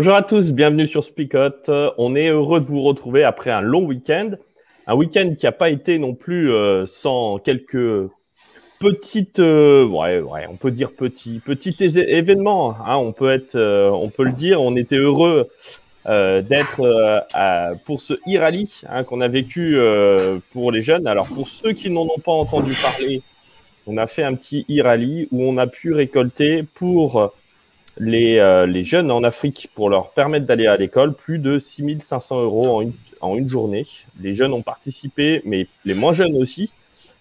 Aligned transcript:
Bonjour 0.00 0.14
à 0.14 0.22
tous, 0.22 0.52
bienvenue 0.52 0.86
sur 0.86 1.02
Spicot. 1.02 1.72
On 1.98 2.14
est 2.14 2.28
heureux 2.28 2.60
de 2.60 2.64
vous 2.64 2.82
retrouver 2.82 3.24
après 3.24 3.50
un 3.50 3.60
long 3.60 3.84
week-end. 3.84 4.30
Un 4.86 4.94
week-end 4.94 5.34
qui 5.36 5.44
n'a 5.44 5.50
pas 5.50 5.70
été 5.70 5.98
non 5.98 6.14
plus 6.14 6.52
euh, 6.52 6.86
sans 6.86 7.38
quelques 7.38 8.08
petites, 8.78 9.40
euh, 9.40 9.84
ouais, 9.86 10.20
ouais, 10.20 10.46
on 10.48 10.54
peut 10.54 10.70
dire 10.70 10.92
petits, 10.92 11.40
petits 11.40 11.74
événements. 11.80 12.76
Hein, 12.86 12.94
on 12.94 13.10
peut 13.10 13.32
être, 13.32 13.56
euh, 13.56 13.90
on 13.90 14.08
peut 14.08 14.22
le 14.22 14.30
dire. 14.30 14.62
On 14.62 14.76
était 14.76 14.94
heureux 14.94 15.48
d'être 16.06 17.26
pour 17.84 18.00
ce 18.00 18.14
e-rally 18.28 18.82
hein, 18.88 19.02
qu'on 19.02 19.20
a 19.20 19.26
vécu 19.26 19.76
pour 20.52 20.70
les 20.70 20.80
jeunes. 20.80 21.08
Alors 21.08 21.26
pour 21.26 21.48
ceux 21.48 21.72
qui 21.72 21.90
n'en 21.90 22.02
ont 22.02 22.20
pas 22.24 22.30
entendu 22.30 22.72
parler, 22.80 23.20
on 23.88 23.96
a 23.96 24.06
fait 24.06 24.22
un 24.22 24.36
petit 24.36 24.64
e-rally 24.70 25.26
où 25.32 25.42
on 25.42 25.56
a 25.56 25.66
pu 25.66 25.92
récolter 25.92 26.62
pour 26.62 27.32
les, 28.00 28.38
euh, 28.38 28.66
les, 28.66 28.84
jeunes 28.84 29.10
en 29.10 29.22
Afrique 29.24 29.68
pour 29.74 29.90
leur 29.90 30.10
permettre 30.10 30.46
d'aller 30.46 30.66
à 30.66 30.76
l'école, 30.76 31.14
plus 31.14 31.38
de 31.38 31.58
6500 31.58 32.42
euros 32.42 32.76
en 32.76 32.82
une, 32.82 32.92
en 33.20 33.36
une, 33.36 33.48
journée. 33.48 33.86
Les 34.20 34.32
jeunes 34.32 34.52
ont 34.52 34.62
participé, 34.62 35.42
mais 35.44 35.66
les 35.84 35.94
moins 35.94 36.12
jeunes 36.12 36.36
aussi. 36.36 36.72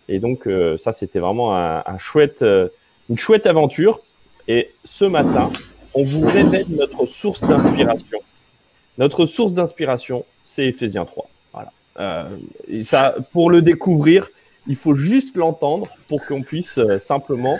Et 0.07 0.19
donc, 0.19 0.47
euh, 0.47 0.77
ça, 0.77 0.93
c'était 0.93 1.19
vraiment 1.19 1.55
un, 1.55 1.83
un 1.85 1.97
chouette, 1.97 2.41
euh, 2.41 2.69
une 3.09 3.17
chouette 3.17 3.47
aventure. 3.47 4.01
Et 4.47 4.71
ce 4.85 5.05
matin, 5.05 5.51
on 5.93 6.03
vous 6.03 6.25
révèle 6.25 6.65
notre 6.69 7.05
source 7.05 7.41
d'inspiration. 7.41 8.19
Notre 8.97 9.25
source 9.25 9.53
d'inspiration, 9.53 10.25
c'est 10.43 10.65
Ephésiens 10.65 11.05
3. 11.05 11.29
Voilà. 11.53 12.29
et 12.67 12.83
ça, 12.83 13.15
pour 13.31 13.49
le 13.49 13.61
découvrir, 13.61 14.29
il 14.67 14.75
faut 14.75 14.95
juste 14.95 15.35
l'entendre 15.35 15.87
pour 16.07 16.25
qu'on 16.25 16.43
puisse 16.43 16.79
simplement 16.99 17.57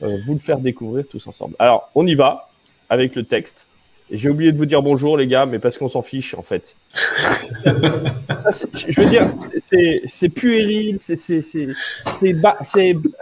vous 0.00 0.32
le 0.32 0.38
faire 0.38 0.58
découvrir 0.58 1.04
tous 1.08 1.26
ensemble. 1.26 1.54
Alors, 1.58 1.90
on 1.94 2.06
y 2.06 2.14
va 2.14 2.49
avec 2.90 3.14
le 3.14 3.24
texte. 3.24 3.66
Et 4.12 4.18
j'ai 4.18 4.28
oublié 4.28 4.50
de 4.50 4.58
vous 4.58 4.66
dire 4.66 4.82
bonjour, 4.82 5.16
les 5.16 5.28
gars, 5.28 5.46
mais 5.46 5.60
parce 5.60 5.78
qu'on 5.78 5.88
s'en 5.88 6.02
fiche, 6.02 6.34
en 6.34 6.42
fait. 6.42 6.74
je 6.94 9.00
veux 9.00 9.08
dire, 9.08 9.32
c'est 10.06 10.28
puéril, 10.28 10.96
c'est 10.98 11.16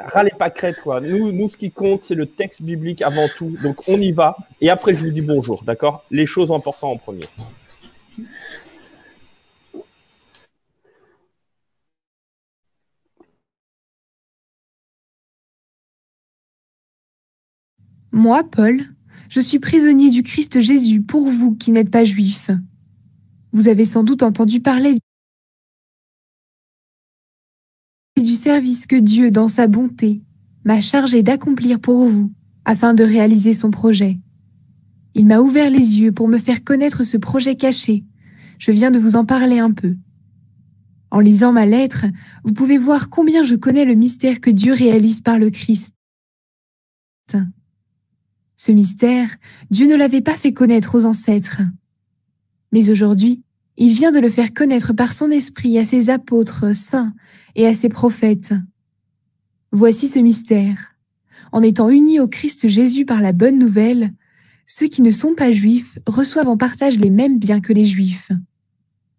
râler 0.06 0.32
pas 0.38 0.50
crête, 0.50 0.76
quoi. 0.82 1.02
Nous, 1.02 1.30
nous, 1.30 1.48
ce 1.50 1.58
qui 1.58 1.70
compte, 1.70 2.04
c'est 2.04 2.14
le 2.14 2.24
texte 2.24 2.62
biblique 2.62 3.02
avant 3.02 3.28
tout. 3.36 3.54
Donc, 3.62 3.86
on 3.86 4.00
y 4.00 4.12
va. 4.12 4.34
Et 4.62 4.70
après, 4.70 4.94
je 4.94 5.04
vous 5.04 5.10
dis 5.10 5.20
bonjour, 5.20 5.62
d'accord? 5.62 6.04
Les 6.10 6.24
choses 6.24 6.50
importantes 6.50 6.94
en 6.94 6.96
premier. 6.96 7.26
Moi, 18.10 18.42
Paul, 18.50 18.86
je 19.28 19.40
suis 19.40 19.58
prisonnier 19.58 20.10
du 20.10 20.22
Christ 20.22 20.60
Jésus 20.60 21.02
pour 21.02 21.28
vous 21.28 21.54
qui 21.54 21.70
n'êtes 21.70 21.90
pas 21.90 22.04
juifs. 22.04 22.50
Vous 23.52 23.68
avez 23.68 23.84
sans 23.84 24.02
doute 24.02 24.22
entendu 24.22 24.60
parler 24.60 24.98
du 28.22 28.34
service 28.34 28.86
que 28.86 28.96
Dieu, 28.96 29.30
dans 29.30 29.48
sa 29.48 29.68
bonté, 29.68 30.22
m'a 30.64 30.80
chargé 30.80 31.22
d'accomplir 31.22 31.80
pour 31.80 32.08
vous, 32.08 32.32
afin 32.64 32.92
de 32.92 33.04
réaliser 33.04 33.54
son 33.54 33.70
projet. 33.70 34.18
Il 35.14 35.26
m'a 35.26 35.40
ouvert 35.40 35.70
les 35.70 36.00
yeux 36.00 36.12
pour 36.12 36.28
me 36.28 36.38
faire 36.38 36.64
connaître 36.64 37.04
ce 37.04 37.16
projet 37.16 37.54
caché. 37.54 38.04
Je 38.58 38.72
viens 38.72 38.90
de 38.90 38.98
vous 38.98 39.16
en 39.16 39.24
parler 39.24 39.58
un 39.58 39.70
peu. 39.70 39.96
En 41.10 41.20
lisant 41.20 41.52
ma 41.52 41.64
lettre, 41.64 42.04
vous 42.44 42.52
pouvez 42.52 42.76
voir 42.76 43.08
combien 43.08 43.44
je 43.44 43.54
connais 43.54 43.84
le 43.84 43.94
mystère 43.94 44.40
que 44.40 44.50
Dieu 44.50 44.74
réalise 44.74 45.20
par 45.20 45.38
le 45.38 45.50
Christ. 45.50 45.94
Ce 48.58 48.72
mystère, 48.72 49.36
Dieu 49.70 49.86
ne 49.86 49.94
l'avait 49.94 50.20
pas 50.20 50.36
fait 50.36 50.52
connaître 50.52 50.96
aux 50.98 51.04
ancêtres. 51.04 51.62
Mais 52.72 52.90
aujourd'hui, 52.90 53.42
il 53.76 53.94
vient 53.94 54.10
de 54.10 54.18
le 54.18 54.28
faire 54.28 54.52
connaître 54.52 54.92
par 54.92 55.12
son 55.12 55.30
esprit 55.30 55.78
à 55.78 55.84
ses 55.84 56.10
apôtres 56.10 56.74
saints 56.74 57.14
et 57.54 57.68
à 57.68 57.72
ses 57.72 57.88
prophètes. 57.88 58.52
Voici 59.70 60.08
ce 60.08 60.18
mystère. 60.18 60.96
En 61.52 61.62
étant 61.62 61.88
unis 61.88 62.18
au 62.18 62.26
Christ 62.26 62.66
Jésus 62.66 63.06
par 63.06 63.20
la 63.20 63.32
bonne 63.32 63.58
nouvelle, 63.58 64.12
ceux 64.66 64.88
qui 64.88 65.02
ne 65.02 65.12
sont 65.12 65.34
pas 65.34 65.52
juifs 65.52 65.96
reçoivent 66.08 66.48
en 66.48 66.56
partage 66.56 66.98
les 66.98 67.10
mêmes 67.10 67.38
biens 67.38 67.60
que 67.60 67.72
les 67.72 67.84
juifs. 67.84 68.32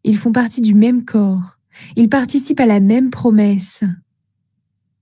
Ils 0.04 0.18
font 0.18 0.34
partie 0.34 0.62
du 0.62 0.74
même 0.74 1.06
corps. 1.06 1.58
Ils 1.96 2.10
participent 2.10 2.60
à 2.60 2.66
la 2.66 2.82
même 2.82 3.10
promesse. 3.10 3.86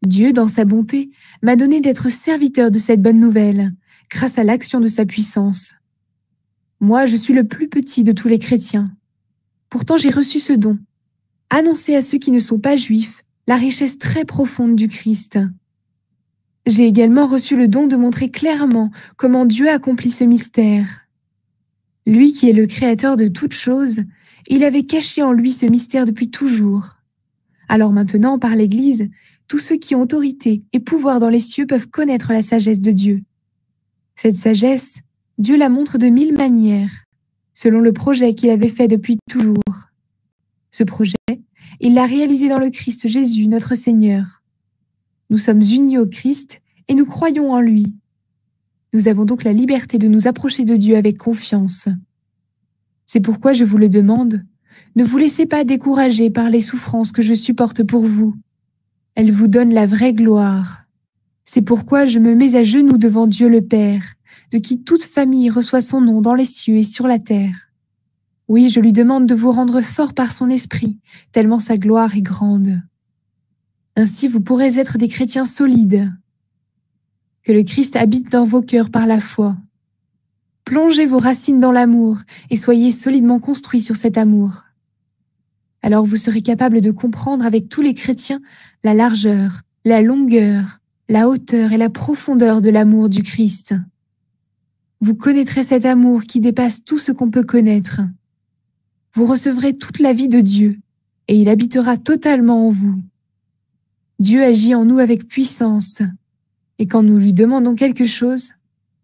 Dieu, 0.06 0.32
dans 0.32 0.48
sa 0.48 0.64
bonté, 0.64 1.10
m'a 1.42 1.56
donné 1.56 1.82
d'être 1.82 2.10
serviteur 2.10 2.70
de 2.70 2.78
cette 2.78 3.02
bonne 3.02 3.20
nouvelle, 3.20 3.74
grâce 4.10 4.38
à 4.38 4.44
l'action 4.44 4.80
de 4.80 4.88
sa 4.88 5.06
puissance. 5.06 5.74
Moi, 6.80 7.06
je 7.06 7.16
suis 7.16 7.34
le 7.34 7.44
plus 7.44 7.68
petit 7.68 8.04
de 8.04 8.12
tous 8.12 8.28
les 8.28 8.40
chrétiens. 8.40 8.92
Pourtant, 9.70 9.98
j'ai 9.98 10.10
reçu 10.10 10.40
ce 10.40 10.54
don, 10.54 10.78
annoncer 11.50 11.96
à 11.96 12.02
ceux 12.02 12.18
qui 12.18 12.32
ne 12.32 12.40
sont 12.40 12.60
pas 12.60 12.78
juifs 12.78 13.24
la 13.48 13.56
richesse 13.56 13.98
très 13.98 14.26
profonde 14.26 14.76
du 14.76 14.88
Christ. 14.88 15.40
J'ai 16.66 16.86
également 16.86 17.28
reçu 17.28 17.56
le 17.56 17.68
don 17.68 17.88
de 17.88 17.96
montrer 17.96 18.30
clairement 18.30 18.92
comment 19.16 19.46
Dieu 19.46 19.70
accomplit 19.70 20.12
ce 20.12 20.26
mystère. 20.26 21.08
Lui 22.06 22.34
qui 22.34 22.50
est 22.50 22.54
le 22.54 22.68
créateur 22.68 23.18
de 23.18 23.28
toutes 23.28 23.54
choses, 23.54 24.02
il 24.48 24.64
avait 24.64 24.84
caché 24.84 25.24
en 25.24 25.32
lui 25.32 25.52
ce 25.52 25.66
mystère 25.66 26.06
depuis 26.06 26.30
toujours. 26.30 26.98
Alors 27.70 27.92
maintenant, 27.92 28.38
par 28.38 28.56
l'Église, 28.56 29.10
tous 29.48 29.60
ceux 29.60 29.78
qui 29.78 29.96
ont 29.96 30.02
autorité 30.02 30.64
et 30.74 30.80
pouvoir 30.80 31.20
dans 31.20 31.30
les 31.30 31.40
cieux 31.40 31.66
peuvent 31.66 31.88
connaître 31.88 32.32
la 32.34 32.42
sagesse 32.42 32.82
de 32.82 32.92
Dieu. 32.92 33.24
Cette 34.20 34.36
sagesse, 34.36 35.02
Dieu 35.38 35.58
la 35.58 35.70
montre 35.70 36.00
de 36.00 36.08
mille 36.08 36.34
manières, 36.34 37.06
selon 37.54 37.80
le 37.80 37.94
projet 37.94 38.34
qu'il 38.34 38.50
avait 38.50 38.68
fait 38.68 38.88
depuis 38.88 39.20
toujours. 39.30 39.92
Ce 40.72 40.84
projet, 40.84 41.16
il 41.80 41.94
l'a 41.94 42.08
réalisé 42.08 42.50
dans 42.50 42.58
le 42.58 42.72
Christ 42.72 43.08
Jésus, 43.08 43.48
notre 43.48 43.76
Seigneur. 43.76 44.42
Nous 45.30 45.38
sommes 45.38 45.62
unis 45.62 46.00
au 46.00 46.08
Christ 46.08 46.62
et 46.88 46.96
nous 46.96 47.06
croyons 47.06 47.52
en 47.52 47.62
lui. 47.62 47.96
Nous 48.92 49.08
avons 49.08 49.24
donc 49.24 49.44
la 49.44 49.54
liberté 49.54 50.00
de 50.00 50.08
nous 50.08 50.28
approcher 50.28 50.66
de 50.66 50.76
Dieu 50.76 50.98
avec 50.98 51.20
confiance. 51.20 51.88
C'est 53.06 53.22
pourquoi 53.22 53.54
je 53.54 53.66
vous 53.66 53.78
le 53.78 53.90
demande, 53.90 54.44
ne 54.96 55.04
vous 55.04 55.20
laissez 55.20 55.46
pas 55.46 55.64
décourager 55.64 56.32
par 56.32 56.50
les 56.50 56.62
souffrances 56.62 57.12
que 57.12 57.22
je 57.22 57.36
supporte 57.36 57.84
pour 57.84 58.08
vous. 58.08 58.36
Elles 59.14 59.32
vous 59.32 59.48
donnent 59.48 59.76
la 59.76 59.86
vraie 59.86 60.14
gloire. 60.16 60.87
C'est 61.50 61.62
pourquoi 61.62 62.06
je 62.06 62.20
me 62.20 62.36
mets 62.36 62.56
à 62.56 62.64
genoux 62.66 62.98
devant 62.98 63.26
Dieu 63.26 63.48
le 63.48 63.62
Père, 63.62 64.04
de 64.52 64.58
qui 64.58 64.84
toute 64.84 65.04
famille 65.04 65.50
reçoit 65.50 65.80
son 65.80 66.02
nom 66.02 66.20
dans 66.20 66.34
les 66.34 66.44
cieux 66.44 66.76
et 66.76 66.84
sur 66.84 67.08
la 67.08 67.20
terre. 67.20 67.72
Oui, 68.50 68.70
je 68.70 68.82
lui 68.82 68.92
demande 68.92 69.26
de 69.26 69.34
vous 69.34 69.54
rendre 69.54 69.80
fort 69.80 70.14
par 70.14 70.34
son 70.34 70.50
esprit, 70.50 71.00
tellement 71.32 71.62
sa 71.62 71.78
gloire 71.78 72.18
est 72.18 72.22
grande. 72.22 72.82
Ainsi 73.96 74.28
vous 74.28 74.42
pourrez 74.42 74.78
être 74.78 74.98
des 74.98 75.08
chrétiens 75.08 75.46
solides. 75.46 76.14
Que 77.44 77.54
le 77.54 77.64
Christ 77.64 77.96
habite 77.96 78.30
dans 78.30 78.46
vos 78.46 78.62
cœurs 78.62 78.90
par 78.90 79.08
la 79.08 79.22
foi. 79.22 79.56
Plongez 80.66 81.06
vos 81.06 81.18
racines 81.18 81.62
dans 81.62 81.72
l'amour 81.72 82.18
et 82.50 82.58
soyez 82.58 82.92
solidement 82.92 83.40
construits 83.40 83.82
sur 83.82 83.96
cet 83.96 84.18
amour. 84.18 84.66
Alors 85.82 86.04
vous 86.04 86.18
serez 86.18 86.42
capable 86.42 86.82
de 86.82 86.92
comprendre 86.92 87.46
avec 87.46 87.70
tous 87.70 87.82
les 87.82 87.94
chrétiens 87.94 88.42
la 88.84 88.94
largeur, 88.94 89.62
la 89.86 90.02
longueur, 90.02 90.82
la 91.10 91.30
hauteur 91.30 91.72
et 91.72 91.78
la 91.78 91.90
profondeur 91.90 92.62
de 92.62 92.70
l'amour 92.70 93.10
du 93.10 93.24
Christ. 93.24 93.74
Vous 95.00 95.16
connaîtrez 95.16 95.64
cet 95.64 95.86
amour 95.86 96.24
qui 96.24 96.40
dépasse 96.40 96.84
tout 96.84 97.00
ce 97.00 97.12
qu'on 97.12 97.30
peut 97.30 97.44
connaître. 97.44 98.02
Vous 99.14 99.26
recevrez 99.26 99.76
toute 99.76 100.00
la 100.00 100.14
vie 100.14 100.28
de 100.28 100.42
Dieu 100.42 100.80
et 101.28 101.40
il 101.40 101.50
habitera 101.50 101.98
totalement 101.98 102.68
en 102.68 102.70
vous. 102.70 103.00
Dieu 104.20 104.44
agit 104.44 104.76
en 104.76 104.86
nous 104.86 105.00
avec 105.00 105.28
puissance 105.28 106.02
et 106.80 106.88
quand 106.88 107.04
nous 107.04 107.18
lui 107.18 107.34
demandons 107.34 107.76
quelque 107.76 108.06
chose, 108.06 108.54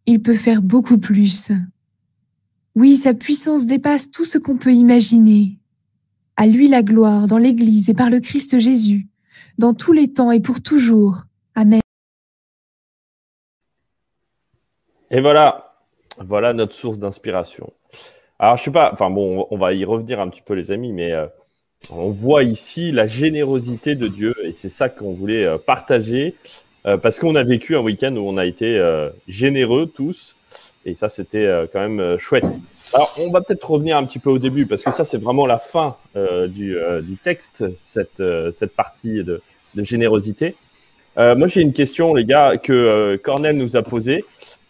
il 0.06 0.22
peut 0.22 0.36
faire 0.36 0.62
beaucoup 0.62 0.98
plus. 0.98 1.52
Oui, 2.76 2.98
sa 2.98 3.14
puissance 3.14 3.66
dépasse 3.66 4.10
tout 4.10 4.26
ce 4.26 4.38
qu'on 4.38 4.58
peut 4.58 4.74
imaginer. 4.74 5.60
À 6.36 6.48
lui 6.48 6.68
la 6.68 6.82
gloire 6.82 7.28
dans 7.28 7.38
l'Église 7.38 7.90
et 7.90 7.94
par 7.94 8.10
le 8.10 8.20
Christ 8.20 8.58
Jésus, 8.60 9.08
dans 9.60 9.76
tous 9.76 9.94
les 9.94 10.12
temps 10.12 10.32
et 10.32 10.40
pour 10.40 10.62
toujours. 10.62 11.26
Amen. 11.54 11.83
Et 15.14 15.22
voilà, 15.22 15.76
voilà 16.18 16.54
notre 16.54 16.74
source 16.74 16.98
d'inspiration. 16.98 17.72
Alors, 18.40 18.58
je 18.58 18.64
sais 18.64 18.72
pas, 18.72 18.90
enfin 18.92 19.12
bon, 19.12 19.46
on 19.52 19.58
va 19.58 19.74
y 19.74 19.86
revenir 19.86 20.20
un 20.20 20.28
petit 20.28 20.42
peu, 20.42 20.56
les 20.56 20.72
amis, 20.72 20.92
mais 20.92 21.12
euh, 21.12 21.28
on 21.92 22.10
voit 22.10 22.42
ici 22.42 22.92
la 22.92 23.06
générosité 23.06 23.94
de 23.94 24.08
Dieu 24.08 24.34
et 24.44 24.54
c'est 24.54 24.70
ça 24.70 24.90
qu'on 24.90 25.14
voulait 25.14 25.46
euh, 25.46 25.60
partager 25.60 26.34
euh, 26.88 26.98
parce 26.98 27.20
qu'on 27.20 27.36
a 27.36 27.44
vécu 27.44 27.76
un 27.76 27.82
week-end 27.82 28.16
où 28.16 28.28
on 28.28 28.38
a 28.38 28.46
été 28.48 28.82
généreux 29.28 29.86
tous 29.86 30.36
et 30.84 30.96
ça, 30.96 31.10
c'était 31.10 31.48
quand 31.72 31.88
même 31.88 32.18
chouette. 32.18 32.44
Alors, 32.94 33.16
on 33.22 33.30
va 33.30 33.42
peut-être 33.42 33.70
revenir 33.70 33.98
un 33.98 34.06
petit 34.06 34.20
peu 34.20 34.32
au 34.32 34.40
début 34.40 34.66
parce 34.66 34.82
que 34.82 34.92
ça, 34.92 35.06
c'est 35.06 35.20
vraiment 35.20 35.46
la 35.46 35.60
fin 35.60 35.96
du, 36.16 36.76
du, 37.04 37.18
texte, 37.24 37.64
cette, 37.78 38.22
cette 38.52 38.76
partie 38.76 39.24
de, 39.24 39.42
de 39.76 39.84
générosité. 39.84 40.56
moi, 41.16 41.48
j'ai 41.48 41.62
une 41.62 41.72
question, 41.72 42.16
les 42.16 42.26
gars, 42.26 42.58
que 42.58 43.16
Cornel 43.18 43.56
nous 43.56 43.78
a 43.78 43.84
posée. 43.84 44.26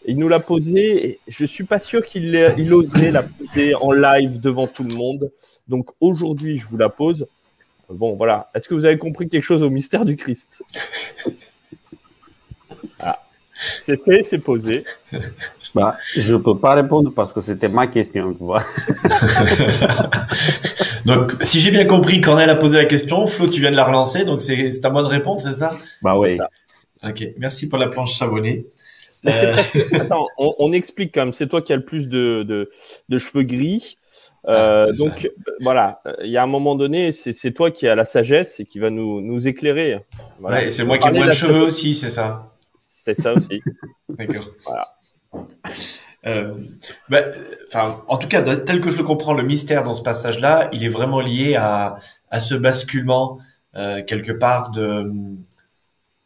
Il 0.06 0.18
nous 0.18 0.28
l'a 0.28 0.40
posé. 0.40 1.18
Je 1.28 1.44
suis 1.44 1.64
pas 1.64 1.78
sûr 1.78 2.04
qu'il 2.04 2.52
il 2.58 2.74
oserait 2.74 3.10
la 3.10 3.22
poser 3.22 3.74
en 3.74 3.92
live 3.92 4.40
devant 4.40 4.66
tout 4.66 4.84
le 4.84 4.94
monde. 4.94 5.30
Donc 5.68 5.90
aujourd'hui, 6.00 6.56
je 6.56 6.66
vous 6.66 6.76
la 6.76 6.88
pose. 6.88 7.26
Bon, 7.88 8.14
voilà. 8.14 8.50
Est-ce 8.54 8.68
que 8.68 8.74
vous 8.74 8.84
avez 8.84 8.98
compris 8.98 9.28
quelque 9.28 9.42
chose 9.42 9.62
au 9.62 9.70
mystère 9.70 10.04
du 10.04 10.16
Christ? 10.16 10.62
Ah. 13.00 13.20
C'est 13.80 13.96
fait, 14.02 14.22
c'est 14.22 14.38
posé. 14.38 14.84
Bah, 15.74 15.96
je 16.14 16.36
peux 16.36 16.56
pas 16.58 16.74
répondre 16.74 17.12
parce 17.12 17.32
que 17.32 17.40
c'était 17.40 17.68
ma 17.68 17.88
question, 17.88 18.36
donc, 21.04 21.34
si 21.40 21.58
j'ai 21.58 21.72
bien 21.72 21.84
compris, 21.84 22.20
Cornel 22.20 22.48
a 22.48 22.54
posé 22.54 22.76
la 22.76 22.84
question, 22.84 23.26
Flo, 23.26 23.48
tu 23.48 23.60
viens 23.60 23.72
de 23.72 23.76
la 23.76 23.84
relancer, 23.84 24.24
donc 24.24 24.40
c'est 24.40 24.84
à 24.84 24.90
moi 24.90 25.02
de 25.02 25.08
répondre, 25.08 25.40
c'est 25.40 25.54
ça? 25.54 25.74
Bah 26.00 26.16
oui. 26.16 26.38
Ok, 27.02 27.24
merci 27.38 27.68
pour 27.68 27.78
la 27.78 27.88
planche 27.88 28.16
savonnée. 28.16 28.66
Euh, 29.26 29.56
attends, 29.92 30.26
on, 30.38 30.72
explique 30.72 31.14
quand 31.14 31.22
même. 31.22 31.32
C'est 31.32 31.46
toi 31.46 31.62
qui 31.62 31.72
as 31.72 31.76
le 31.76 31.84
plus 31.84 32.08
de, 32.08 32.42
de, 33.08 33.18
cheveux 33.18 33.42
gris. 33.42 33.98
Euh, 34.46 34.88
ah, 34.90 34.92
donc 34.92 35.30
voilà, 35.60 36.02
il 36.22 36.30
y 36.30 36.36
a 36.36 36.42
un 36.42 36.46
moment 36.46 36.74
donné, 36.74 37.12
c'est 37.12 37.52
toi 37.52 37.70
qui 37.70 37.88
as 37.88 37.94
la 37.94 38.04
sagesse 38.04 38.60
et 38.60 38.64
qui 38.64 38.78
va 38.78 38.90
nous, 38.90 39.20
nous 39.20 39.48
éclairer. 39.48 40.04
Ouais, 40.40 40.70
c'est 40.70 40.84
moi 40.84 40.98
qui 40.98 41.08
ai 41.08 41.12
moins 41.12 41.26
de 41.26 41.32
cheveux 41.32 41.62
aussi, 41.62 41.94
c'est 41.94 42.10
ça. 42.10 42.52
C'est 42.78 43.14
ça 43.14 43.32
aussi. 43.32 43.62
D'accord. 44.08 44.48
Voilà. 44.64 44.86
Euh, 46.26 46.54
bah, 47.08 47.20
en 48.08 48.16
tout 48.16 48.28
cas, 48.28 48.42
tel 48.56 48.80
que 48.80 48.90
je 48.90 48.98
le 48.98 49.04
comprends, 49.04 49.34
le 49.34 49.42
mystère 49.42 49.84
dans 49.84 49.94
ce 49.94 50.02
passage-là, 50.02 50.68
il 50.72 50.84
est 50.84 50.88
vraiment 50.88 51.20
lié 51.20 51.54
à, 51.54 51.98
à 52.30 52.40
ce 52.40 52.54
basculement 52.54 53.38
quelque 54.06 54.32
part 54.32 54.70
de 54.70 55.10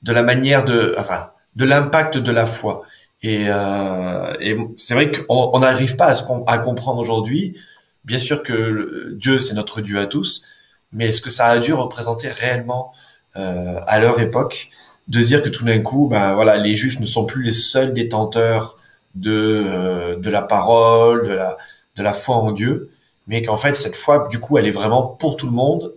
de 0.03 0.13
la 0.13 0.23
manière 0.23 0.65
de, 0.65 0.95
enfin, 0.99 1.31
de 1.59 1.65
l'impact 1.65 2.19
de 2.19 2.33
la 2.33 2.47
foi. 2.47 2.85
Et, 3.23 3.47
euh, 3.49 4.65
c'est 4.77 4.95
vrai 4.95 5.11
qu'on 5.11 5.59
n'arrive 5.59 5.97
pas 5.97 6.15
à, 6.47 6.59
comprendre 6.59 7.01
aujourd'hui. 7.01 7.57
Bien 8.05 8.19
sûr 8.19 8.45
que 8.45 9.13
Dieu, 9.15 9.41
c'est 9.41 9.55
notre 9.55 9.81
Dieu 9.81 9.99
à 9.99 10.07
tous, 10.07 10.45
mais 10.93 11.09
est-ce 11.09 11.21
que 11.21 11.31
ça 11.31 11.47
a 11.47 11.59
dû 11.59 11.73
représenter 11.73 12.29
réellement 12.29 12.93
euh, 13.37 13.81
à 13.87 13.99
leur 13.99 14.21
époque 14.21 14.71
de 15.09 15.21
dire 15.21 15.43
que 15.43 15.49
tout 15.49 15.65
d'un 15.65 15.81
coup, 15.81 16.07
ben 16.09 16.35
voilà, 16.35 16.59
les 16.59 16.77
Juifs 16.77 17.01
ne 17.01 17.07
sont 17.07 17.27
plus 17.27 17.43
les 17.43 17.53
seuls 17.53 17.93
détenteurs 17.93 18.79
de 19.17 19.33
euh, 19.33 20.17
de 20.17 20.31
la 20.31 20.43
parole, 20.43 21.27
de 21.27 21.33
la 21.33 21.57
de 21.97 22.03
la 22.05 22.13
foi 22.13 22.37
en 22.37 22.53
Dieu, 22.53 22.91
mais 23.27 23.43
qu'en 23.43 23.57
fait 23.57 23.77
cette 23.77 23.97
foi, 23.97 24.29
du 24.31 24.39
coup, 24.39 24.59
elle 24.59 24.67
est 24.67 24.71
vraiment 24.83 25.03
pour 25.03 25.37
tout 25.37 25.47
le 25.47 25.53
monde, 25.53 25.93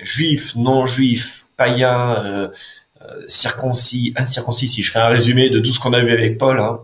juifs, 0.00 0.56
non 0.56 0.86
juifs, 0.86 1.46
païens, 1.56 2.50
circoncis, 3.26 4.12
incirconcis, 4.16 4.68
si 4.68 4.82
je 4.82 4.90
fais 4.90 4.98
un 4.98 5.06
résumé 5.06 5.50
de 5.50 5.58
tout 5.58 5.72
ce 5.72 5.80
qu'on 5.80 5.92
a 5.92 6.00
vu 6.00 6.12
avec 6.12 6.38
Paul, 6.38 6.60
hein. 6.60 6.80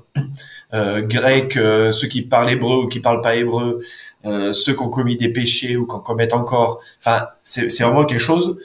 euh, 0.74 1.02
grec, 1.02 1.56
euh, 1.56 1.90
ceux 1.90 2.08
qui 2.08 2.22
parlent 2.22 2.50
hébreu 2.50 2.84
ou 2.84 2.88
qui 2.88 3.00
parlent 3.00 3.22
pas 3.22 3.36
hébreu, 3.36 3.80
euh, 4.24 4.52
ceux 4.52 4.74
qui 4.74 4.82
ont 4.82 4.90
commis 4.90 5.16
des 5.16 5.30
péchés 5.30 5.76
ou 5.76 5.86
qui 5.86 5.94
en 5.94 6.00
commettent 6.00 6.34
encore. 6.34 6.80
Enfin, 7.00 7.28
c'est 7.42 7.68
vraiment 7.80 8.04
quelque 8.04 8.20
chose. 8.20 8.58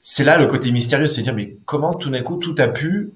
C'est 0.00 0.24
là 0.24 0.38
le 0.38 0.46
côté 0.46 0.70
mystérieux, 0.72 1.06
c'est 1.06 1.22
dire 1.22 1.34
mais 1.34 1.56
comment 1.64 1.94
tout 1.94 2.10
d'un 2.10 2.22
coup 2.22 2.36
tout 2.36 2.54
a 2.58 2.68
pu 2.68 3.12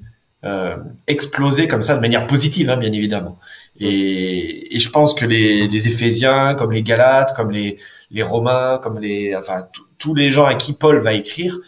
exploser 1.08 1.66
comme 1.66 1.82
ça 1.82 1.96
de 1.96 2.00
manière 2.00 2.26
positive, 2.28 2.70
hein, 2.70 2.76
bien 2.76 2.92
évidemment. 2.92 3.38
Et, 3.80 4.76
et, 4.76 4.78
je 4.78 4.88
pense 4.88 5.12
que 5.14 5.24
les, 5.26 5.66
les 5.66 5.88
Éphésiens, 5.88 6.54
comme 6.54 6.70
les 6.70 6.82
Galates, 6.84 7.34
comme 7.34 7.50
les, 7.50 7.78
les 8.12 8.22
Romains, 8.22 8.78
comme 8.80 9.00
les, 9.00 9.34
enfin 9.34 9.66
tous 9.98 10.14
les 10.14 10.30
gens 10.30 10.44
à 10.44 10.54
qui 10.54 10.74
Paul 10.74 11.00
va 11.00 11.12
écrire, 11.12 11.58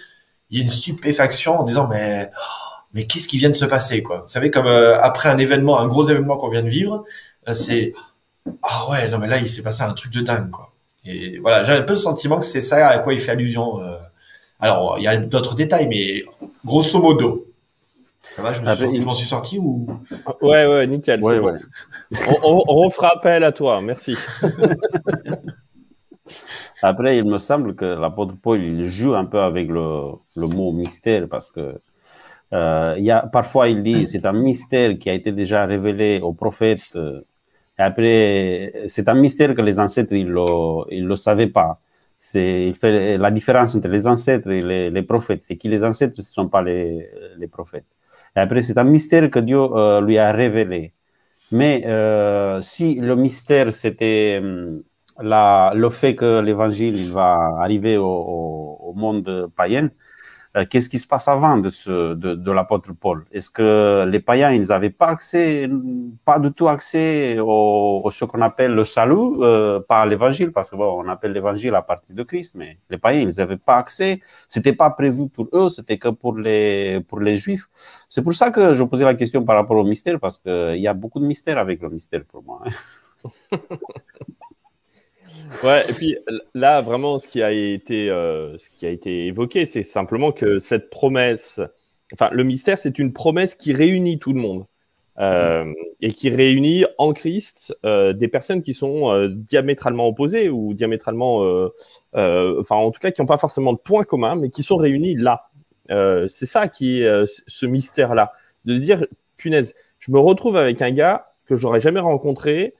il 0.50 0.58
y 0.58 0.61
a 0.61 0.64
une 0.64 0.70
stupéfaction 0.70 1.61
en 1.61 1.64
disant 1.64 1.87
mais 1.88 2.31
mais 2.93 3.06
qu'est-ce 3.06 3.29
qui 3.29 3.38
vient 3.38 3.50
de 3.50 3.55
se 3.55 3.64
passer 3.64 4.02
quoi? 4.02 4.23
Vous 4.23 4.29
savez 4.29 4.50
comme 4.50 4.67
euh, 4.67 5.00
après 5.00 5.29
un 5.29 5.38
événement, 5.38 5.79
un 5.79 5.87
gros 5.87 6.08
événement 6.08 6.37
qu'on 6.37 6.50
vient 6.50 6.62
de 6.62 6.69
vivre, 6.69 7.05
euh, 7.49 7.55
c'est 7.55 7.94
ah 8.62 8.91
ouais 8.91 9.08
non 9.08 9.19
mais 9.19 9.29
là 9.29 9.38
il 9.38 9.49
s'est 9.49 9.62
passé 9.62 9.82
un 9.82 9.93
truc 9.93 10.12
de 10.12 10.20
dingue 10.20 10.50
quoi. 10.50 10.73
Et 11.05 11.38
voilà 11.38 11.64
j'ai 11.64 11.73
un 11.73 11.82
peu 11.82 11.94
le 11.94 11.99
sentiment 11.99 12.38
que 12.38 12.44
c'est 12.44 12.61
ça 12.61 12.88
à 12.88 12.99
quoi 12.99 13.12
il 13.14 13.20
fait 13.20 13.32
allusion. 13.32 13.81
Euh. 13.81 13.97
Alors 14.58 14.97
il 14.99 15.05
y 15.05 15.08
a 15.08 15.17
d'autres 15.17 15.55
détails 15.55 15.88
mais 15.88 16.25
grosso 16.64 17.00
modo. 17.00 17.47
Ça 18.37 18.43
va, 18.43 18.52
je 18.52 18.62
m'en 18.62 19.12
suis, 19.12 19.26
sorti 19.26 19.58
ou? 19.58 19.88
Ouais, 20.41 20.64
ouais, 20.64 20.87
nickel. 20.87 21.20
Ouais, 21.20 21.41
ouais. 21.41 21.58
on, 22.44 22.62
on, 22.69 22.75
refera 22.85 23.14
appel 23.17 23.43
à 23.43 23.50
toi, 23.50 23.81
merci. 23.82 24.17
Après, 26.82 27.19
il 27.19 27.25
me 27.25 27.38
semble 27.38 27.75
que 27.75 27.85
l'apôtre 27.85 28.37
Paul, 28.41 28.62
il 28.62 28.85
joue 28.85 29.15
un 29.15 29.27
peu 29.27 29.41
avec 29.41 29.69
le, 29.69 30.12
le 30.37 30.47
mot 30.47 30.73
mystère 30.73 31.29
parce 31.29 31.50
que 31.50 31.81
euh, 32.53 32.97
y 32.99 33.11
a, 33.11 33.27
parfois, 33.27 33.69
il 33.69 33.82
dit 33.82 34.06
c'est 34.06 34.27
un 34.27 34.32
mystère 34.32 34.99
qui 34.99 35.11
a 35.11 35.15
été 35.15 35.32
déjà 35.32 35.67
révélé 35.67 36.21
aux 36.23 36.32
prophètes. 36.35 36.82
Euh, 36.97 37.21
et 37.79 37.82
après, 37.82 38.73
c'est 38.88 39.09
un 39.09 39.15
mystère 39.15 39.55
que 39.55 39.62
les 39.62 39.81
ancêtres, 39.81 40.12
ils 40.15 40.29
le, 40.29 40.85
ils 40.91 41.06
le 41.06 41.17
savaient 41.17 41.49
pas. 41.49 41.81
Il 42.35 42.75
la 42.83 43.31
différence 43.31 43.75
entre 43.75 43.88
les 43.88 44.06
ancêtres 44.06 44.50
et 44.50 44.62
les, 44.62 44.91
les 44.91 45.03
prophètes. 45.03 45.43
C'est 45.43 45.56
que 45.56 45.69
les 45.69 45.83
ancêtres, 45.85 46.17
ce 46.17 46.21
ne 46.21 46.35
sont 46.35 46.49
pas 46.49 46.62
les, 46.62 47.09
les 47.38 47.49
prophètes. 47.49 47.87
Et 48.37 48.40
après, 48.40 48.62
c'est 48.62 48.78
un 48.78 48.85
mystère 48.85 49.31
que 49.31 49.38
Dieu 49.40 49.59
euh, 49.59 50.00
lui 50.02 50.19
a 50.19 50.33
révélé. 50.33 50.93
Mais 51.50 51.85
euh, 51.87 52.61
si 52.62 52.97
le 53.00 53.16
mystère, 53.16 53.73
c'était 53.73 54.40
hum, 54.43 54.83
le 55.23 55.91
fait 55.91 56.15
que 56.17 56.41
l'évangile 56.41 56.97
il 56.97 57.12
va 57.12 57.57
arriver 57.61 57.97
au, 57.97 58.93
monde 58.97 59.50
païen, 59.57 59.91
euh, 60.57 60.67
qu'est-ce 60.69 60.89
qui 60.89 60.99
se 60.99 61.07
passe 61.07 61.29
avant 61.29 61.59
de, 61.59 62.50
l'apôtre 62.50 62.93
Paul? 62.93 63.25
Est-ce 63.31 63.50
que 63.50 64.05
les 64.09 64.19
païens, 64.19 64.50
ils 64.50 64.67
n'avaient 64.67 64.91
pas 64.91 65.07
accès, 65.09 65.69
pas 66.25 66.41
du 66.41 66.50
tout 66.50 66.67
accès 66.69 67.39
au, 67.39 68.03
ce 68.11 68.25
qu'on 68.25 68.41
appelle 68.41 68.75
le 68.75 68.85
salut 68.85 69.37
euh, 69.43 69.79
par 69.79 70.07
l'évangile? 70.07 70.50
Parce 70.50 70.69
que 70.69 70.75
bon, 70.77 71.05
on 71.05 71.09
appelle 71.09 71.33
l'évangile 71.33 71.75
à 71.77 71.83
partir 71.83 72.17
de 72.17 72.23
Christ, 72.25 72.57
mais 72.57 72.79
les 72.91 72.99
païens, 72.99 73.21
ils 73.21 73.37
n'avaient 73.37 73.59
pas 73.59 73.77
accès. 73.77 74.21
C'était 74.49 74.73
pas 74.73 74.91
prévu 74.91 75.29
pour 75.29 75.49
eux, 75.53 75.69
c'était 75.71 75.99
que 75.99 76.09
pour 76.09 76.37
les, 76.37 77.00
pour 77.07 77.21
les 77.21 77.37
juifs. 77.37 77.69
C'est 78.09 78.23
pour 78.23 78.35
ça 78.35 78.50
que 78.50 78.75
je 78.75 78.83
posais 78.83 79.05
la 79.05 79.15
question 79.15 79.45
par 79.45 79.55
rapport 79.55 79.77
au 79.77 79.85
mystère, 79.85 80.19
parce 80.19 80.39
qu'il 80.39 80.81
y 80.81 80.89
a 80.89 80.95
beaucoup 80.95 81.21
de 81.21 81.27
mystère 81.27 81.59
avec 81.59 81.81
le 81.81 81.91
mystère 81.91 82.25
pour 82.25 82.43
moi. 82.43 82.62
Hein. 82.67 82.71
Ouais, 85.64 85.85
et 85.88 85.92
puis 85.92 86.16
là, 86.54 86.80
vraiment, 86.80 87.19
ce 87.19 87.26
qui 87.28 87.42
a 87.42 87.50
été, 87.50 88.09
euh, 88.09 88.57
ce 88.59 88.71
qui 88.71 88.87
a 88.87 88.90
été 88.90 89.26
évoqué, 89.26 89.66
c'est 89.66 89.83
simplement 89.83 90.33
que 90.33 90.59
cette 90.59 90.90
promesse, 90.90 91.61
enfin, 92.12 92.30
le 92.33 92.45
mystère, 92.45 92.78
c'est 92.78 92.99
une 92.99 93.12
promesse 93.12 93.54
qui 93.54 93.73
réunit 93.73 94.19
tout 94.19 94.33
le 94.33 94.40
monde 94.40 94.64
euh, 95.19 95.71
et 96.00 96.12
qui 96.12 96.30
réunit 96.30 96.85
en 96.99 97.12
Christ 97.12 97.76
euh, 97.85 98.12
des 98.12 98.28
personnes 98.28 98.62
qui 98.62 98.75
sont 98.75 99.28
diamétralement 99.28 100.07
opposées 100.09 100.49
ou 100.49 100.73
diamétralement, 100.73 101.40
enfin, 102.14 102.76
en 102.76 102.90
tout 102.90 103.00
cas, 103.00 103.11
qui 103.11 103.21
n'ont 103.21 103.26
pas 103.26 103.38
forcément 103.38 103.73
de 103.73 103.78
points 103.78 104.04
communs, 104.04 104.37
mais 104.37 104.50
qui 104.50 104.62
sont 104.62 104.76
réunis 104.76 105.16
là. 105.16 105.50
c'est 106.28 106.47
ça 106.47 106.69
qui 106.69 107.02
est 107.02 107.25
ce 107.26 107.66
mystère-là, 107.66 108.33
de 108.66 108.76
se 108.76 108.80
dire, 108.80 109.04
punaise, 109.37 109.75
je 109.99 110.12
me 110.12 110.19
retrouve 110.19 110.57
avec 110.57 110.80
un 110.80 110.92
gars 110.92 111.26
que 111.45 111.57
j'aurais 111.57 111.80
jamais 111.80 112.00
rencontré, 112.00 112.75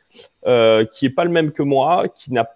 qui 0.45 1.07
est 1.07 1.15
pas 1.15 1.25
le 1.25 1.31
même 1.31 1.50
que 1.50 1.65
moi, 1.65 2.07
qui 2.15 2.33
n'a 2.33 2.49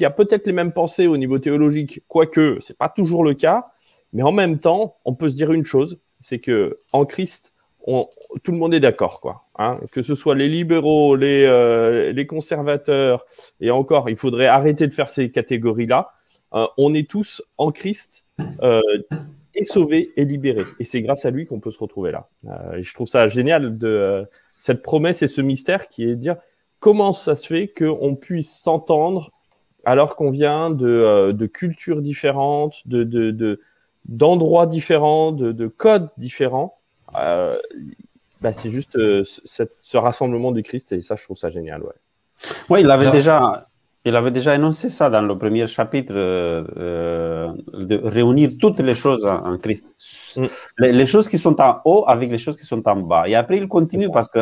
qui 0.00 0.06
a 0.06 0.10
peut-être 0.10 0.46
les 0.46 0.54
mêmes 0.54 0.72
pensées 0.72 1.06
au 1.06 1.18
niveau 1.18 1.38
théologique, 1.38 2.02
quoique 2.08 2.56
c'est 2.62 2.78
pas 2.78 2.88
toujours 2.88 3.22
le 3.22 3.34
cas, 3.34 3.66
mais 4.14 4.22
en 4.22 4.32
même 4.32 4.58
temps, 4.58 4.96
on 5.04 5.14
peut 5.14 5.28
se 5.28 5.34
dire 5.34 5.52
une 5.52 5.66
chose, 5.66 6.00
c'est 6.20 6.38
que 6.38 6.78
en 6.94 7.04
Christ, 7.04 7.52
on, 7.86 8.08
tout 8.42 8.52
le 8.52 8.56
monde 8.56 8.72
est 8.72 8.80
d'accord, 8.80 9.20
quoi. 9.20 9.44
Hein, 9.58 9.78
que 9.92 10.00
ce 10.00 10.14
soit 10.14 10.34
les 10.34 10.48
libéraux, 10.48 11.16
les, 11.16 11.44
euh, 11.44 12.12
les 12.12 12.26
conservateurs, 12.26 13.26
et 13.60 13.70
encore, 13.70 14.08
il 14.08 14.16
faudrait 14.16 14.46
arrêter 14.46 14.86
de 14.86 14.94
faire 14.94 15.10
ces 15.10 15.30
catégories-là. 15.30 16.14
Euh, 16.54 16.66
on 16.78 16.94
est 16.94 17.06
tous 17.06 17.42
en 17.58 17.70
Christ 17.70 18.24
euh, 18.62 18.80
et 19.54 19.64
sauvés 19.66 20.12
et 20.16 20.24
libérés, 20.24 20.64
et 20.78 20.84
c'est 20.84 21.02
grâce 21.02 21.26
à 21.26 21.30
lui 21.30 21.44
qu'on 21.44 21.60
peut 21.60 21.72
se 21.72 21.78
retrouver 21.78 22.10
là. 22.10 22.30
je 22.80 22.94
trouve 22.94 23.06
ça 23.06 23.28
génial 23.28 23.76
de 23.76 24.26
cette 24.56 24.80
promesse 24.80 25.20
et 25.20 25.28
ce 25.28 25.42
mystère 25.42 25.88
qui 25.88 26.04
est 26.04 26.06
de 26.06 26.14
dire 26.14 26.36
comment 26.78 27.12
ça 27.12 27.36
se 27.36 27.46
fait 27.46 27.68
qu'on 27.68 28.16
puisse 28.16 28.62
s'entendre 28.62 29.30
alors 29.84 30.16
qu'on 30.16 30.30
vient 30.30 30.70
de, 30.70 31.32
de, 31.32 31.46
cultures 31.46 32.02
différentes, 32.02 32.86
de, 32.86 33.04
de, 33.04 33.60
d'endroits 34.06 34.66
différents, 34.66 35.32
de, 35.32 35.52
de, 35.52 35.66
codes 35.66 36.08
différents. 36.16 36.78
Euh, 37.16 37.58
bah, 38.40 38.52
c'est 38.52 38.70
juste 38.70 38.98
ce 38.98 39.96
rassemblement 39.96 40.52
du 40.52 40.62
Christ 40.62 40.92
et 40.92 41.02
ça, 41.02 41.16
je 41.16 41.24
trouve 41.24 41.36
ça 41.36 41.50
génial. 41.50 41.82
Ouais. 41.82 41.92
Oui, 42.68 42.80
il 42.80 42.90
avait 42.90 43.10
déjà, 43.10 43.68
il 44.06 44.16
avait 44.16 44.30
déjà 44.30 44.54
énoncé 44.54 44.88
ça 44.88 45.10
dans 45.10 45.20
le 45.20 45.36
premier 45.36 45.66
chapitre, 45.66 46.14
euh, 46.16 46.64
euh, 46.78 47.52
de 47.74 47.96
réunir 48.02 48.52
toutes 48.58 48.80
les 48.80 48.94
choses 48.94 49.26
en, 49.26 49.58
Christ. 49.58 49.86
Mm. 50.36 50.46
Les, 50.78 51.06
choses 51.06 51.28
qui 51.28 51.36
sont 51.36 51.60
en 51.60 51.80
haut 51.84 52.04
avec 52.06 52.30
les 52.30 52.38
choses 52.38 52.56
qui 52.56 52.64
sont 52.64 52.82
en 52.88 52.96
bas. 52.96 53.28
Et 53.28 53.34
après, 53.34 53.58
il 53.58 53.68
continue 53.68 54.10
parce 54.10 54.30
que 54.30 54.38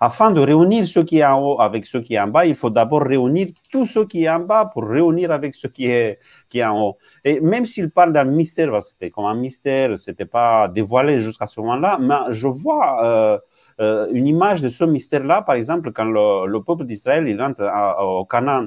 afin 0.00 0.32
de 0.32 0.40
réunir 0.40 0.84
ce 0.86 0.98
qui 0.98 1.18
est 1.18 1.24
en 1.24 1.40
haut 1.40 1.60
avec 1.60 1.86
ce 1.86 1.98
qui 1.98 2.14
est 2.14 2.20
en 2.20 2.26
bas, 2.26 2.44
il 2.44 2.56
faut 2.56 2.70
d'abord 2.70 3.02
réunir 3.02 3.48
tout 3.70 3.86
ce 3.86 4.00
qui 4.00 4.24
est 4.24 4.30
en 4.30 4.40
bas 4.40 4.64
pour 4.64 4.84
réunir 4.84 5.30
avec 5.30 5.54
ce 5.54 5.68
qui 5.68 5.86
est, 5.86 6.18
qui 6.48 6.58
est 6.58 6.64
en 6.64 6.80
haut. 6.80 6.98
Et 7.24 7.40
même 7.40 7.66
s'il 7.66 7.88
parle 7.90 8.12
d'un 8.12 8.24
mystère, 8.24 8.72
parce 8.72 8.86
que 8.86 8.90
c'était 8.92 9.10
comme 9.10 9.26
un 9.26 9.34
mystère, 9.34 9.96
c'était 9.96 10.24
pas 10.24 10.66
dévoilé 10.66 11.20
jusqu'à 11.20 11.46
ce 11.46 11.60
moment-là, 11.60 11.98
mais 12.00 12.32
je 12.32 12.48
vois 12.48 13.04
euh, 13.04 13.38
euh, 13.80 14.06
une 14.12 14.26
image 14.26 14.62
de 14.62 14.68
ce 14.68 14.84
mystère-là, 14.84 15.42
par 15.42 15.54
exemple, 15.54 15.92
quand 15.92 16.04
le, 16.04 16.58
peuple 16.60 16.84
d'Israël 16.84 17.28
il 17.28 17.40
entre 17.40 17.64
au 18.02 18.24
Canaan, 18.24 18.66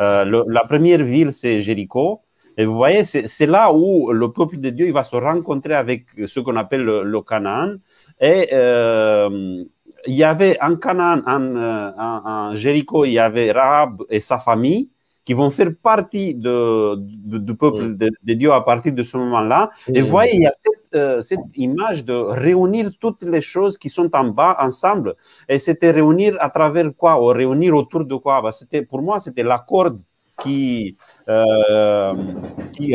euh, 0.00 0.44
la 0.46 0.64
première 0.64 1.02
ville, 1.02 1.32
c'est 1.32 1.60
Jéricho. 1.60 2.20
Et 2.58 2.66
vous 2.66 2.74
voyez, 2.74 3.04
c'est 3.04 3.46
là 3.46 3.72
où 3.72 4.12
le 4.12 4.30
peuple 4.30 4.60
de 4.60 4.68
Dieu 4.70 4.86
il 4.86 4.92
va 4.92 5.04
se 5.04 5.16
rencontrer 5.16 5.74
avec 5.74 6.04
ce 6.26 6.40
qu'on 6.40 6.56
appelle 6.56 6.82
le, 6.84 7.20
Canaan. 7.22 7.76
Et 8.20 8.48
euh, 8.52 9.64
il 10.06 10.14
y 10.14 10.24
avait 10.24 10.58
en 10.60 10.76
Canaan, 10.76 11.22
en, 11.26 12.54
Jéricho, 12.54 13.04
il 13.06 13.12
y 13.12 13.18
avait 13.18 13.52
Rahab 13.52 14.02
et 14.10 14.20
sa 14.20 14.38
famille 14.38 14.90
qui 15.24 15.34
vont 15.34 15.50
faire 15.50 15.70
partie 15.80 16.34
de, 16.34 16.96
du 16.98 17.54
peuple 17.54 17.96
de, 17.96 18.34
Dieu 18.34 18.52
à 18.52 18.60
partir 18.60 18.92
de 18.92 19.02
ce 19.02 19.16
moment-là. 19.16 19.70
Et 19.94 20.02
vous 20.02 20.08
voyez, 20.08 20.34
il 20.34 20.42
y 20.42 20.46
a 20.46 20.52
euh, 20.94 21.22
cette, 21.22 21.40
image 21.56 22.04
de 22.04 22.14
réunir 22.14 22.90
toutes 23.00 23.22
les 23.24 23.40
choses 23.40 23.78
qui 23.78 23.88
sont 23.88 24.10
en 24.14 24.24
bas 24.24 24.56
ensemble. 24.60 25.14
Et 25.48 25.58
c'était 25.58 25.90
réunir 25.90 26.36
à 26.40 26.50
travers 26.50 26.90
quoi? 26.96 27.20
Ou 27.22 27.26
réunir 27.26 27.74
autour 27.74 28.04
de 28.04 28.14
quoi? 28.16 28.42
Bah, 28.42 28.52
c'était, 28.52 28.82
Pour 28.82 29.02
moi, 29.02 29.20
c'était 29.20 29.42
la 29.42 29.58
corde 29.58 30.00
qui, 30.42 30.96
euh, 31.28 32.14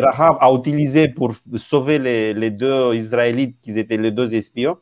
Rahab 0.02 0.38
a 0.40 0.52
utilisé 0.54 1.08
pour 1.08 1.34
sauver 1.56 2.00
les, 2.00 2.52
deux 2.52 2.94
Israélites 2.96 3.58
qui 3.62 3.78
étaient 3.78 3.98
les 3.98 4.12
deux 4.12 4.34
espions. 4.34 4.78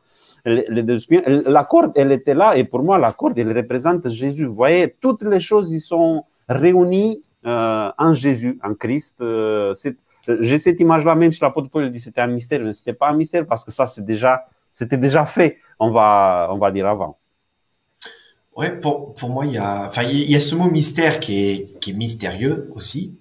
Deux 0.45 0.95
espions. 0.95 1.21
La 1.25 1.63
corde, 1.63 1.91
elle 1.95 2.11
était 2.11 2.35
là, 2.35 2.55
et 2.57 2.63
pour 2.63 2.83
moi, 2.83 2.97
la 2.97 3.11
corde, 3.13 3.37
elle 3.37 3.55
représente 3.55 4.07
Jésus. 4.09 4.45
Vous 4.45 4.55
voyez, 4.55 4.95
toutes 5.01 5.23
les 5.23 5.39
choses, 5.39 5.71
ils 5.73 5.79
sont 5.79 6.23
réunies 6.47 7.23
euh, 7.45 7.91
en 7.97 8.13
Jésus, 8.13 8.59
en 8.63 8.73
Christ. 8.73 9.21
Euh, 9.21 9.73
j'ai 10.39 10.59
cette 10.59 10.79
image-là, 10.79 11.15
même 11.15 11.31
si 11.31 11.41
l'apôtre 11.41 11.69
Paul 11.69 11.89
dit 11.89 11.97
que 11.97 12.03
c'était 12.03 12.21
un 12.21 12.27
mystère, 12.27 12.61
mais 12.61 12.73
ce 12.73 12.81
n'était 12.81 12.93
pas 12.93 13.09
un 13.09 13.15
mystère 13.15 13.45
parce 13.45 13.63
que 13.63 13.71
ça, 13.71 13.85
c'est 13.85 14.05
déjà, 14.05 14.45
c'était 14.71 14.97
déjà 14.97 15.25
fait, 15.25 15.57
on 15.79 15.91
va, 15.91 16.49
on 16.51 16.57
va 16.57 16.71
dire 16.71 16.87
avant. 16.87 17.17
Ouais, 18.55 18.71
pour, 18.71 19.13
pour 19.13 19.29
moi, 19.29 19.45
il 19.45 19.51
y 19.51 19.57
a, 19.57 19.85
enfin, 19.87 20.03
il 20.03 20.31
y 20.31 20.35
a 20.35 20.39
ce 20.39 20.55
mot 20.55 20.69
mystère 20.69 21.19
qui 21.19 21.49
est, 21.49 21.79
qui 21.81 21.91
est 21.91 21.93
mystérieux 21.93 22.71
aussi. 22.73 23.15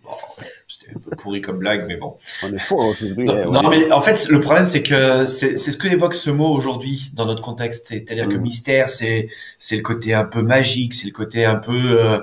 c'était 0.68 0.94
un 0.94 1.00
peu 1.00 1.16
pourri 1.16 1.40
comme 1.40 1.58
blague, 1.58 1.86
mais 1.88 1.96
bon. 1.96 2.16
On 2.44 2.52
est 2.52 2.72
aujourd'hui. 2.72 3.26
Non, 3.26 3.56
hein, 3.56 3.68
mais 3.68 3.90
en 3.90 4.00
fait, 4.00 4.28
le 4.28 4.38
problème, 4.38 4.66
c'est 4.66 4.84
que 4.84 5.26
c'est 5.26 5.58
ce 5.58 5.76
que 5.76 5.88
évoque 5.88 6.14
ce 6.14 6.30
mot 6.30 6.54
aujourd'hui 6.54 7.10
dans 7.14 7.26
notre 7.26 7.42
contexte. 7.42 7.88
C'est-à-dire 7.88 8.28
que 8.28 8.36
mm. 8.36 8.42
mystère, 8.42 8.88
c'est, 8.88 9.28
c'est 9.58 9.74
le 9.74 9.82
côté 9.82 10.14
un 10.14 10.24
peu 10.24 10.42
magique, 10.42 10.94
c'est 10.94 11.06
le 11.06 11.12
côté 11.12 11.44
un 11.44 11.56
peu, 11.56 12.00
euh, 12.00 12.20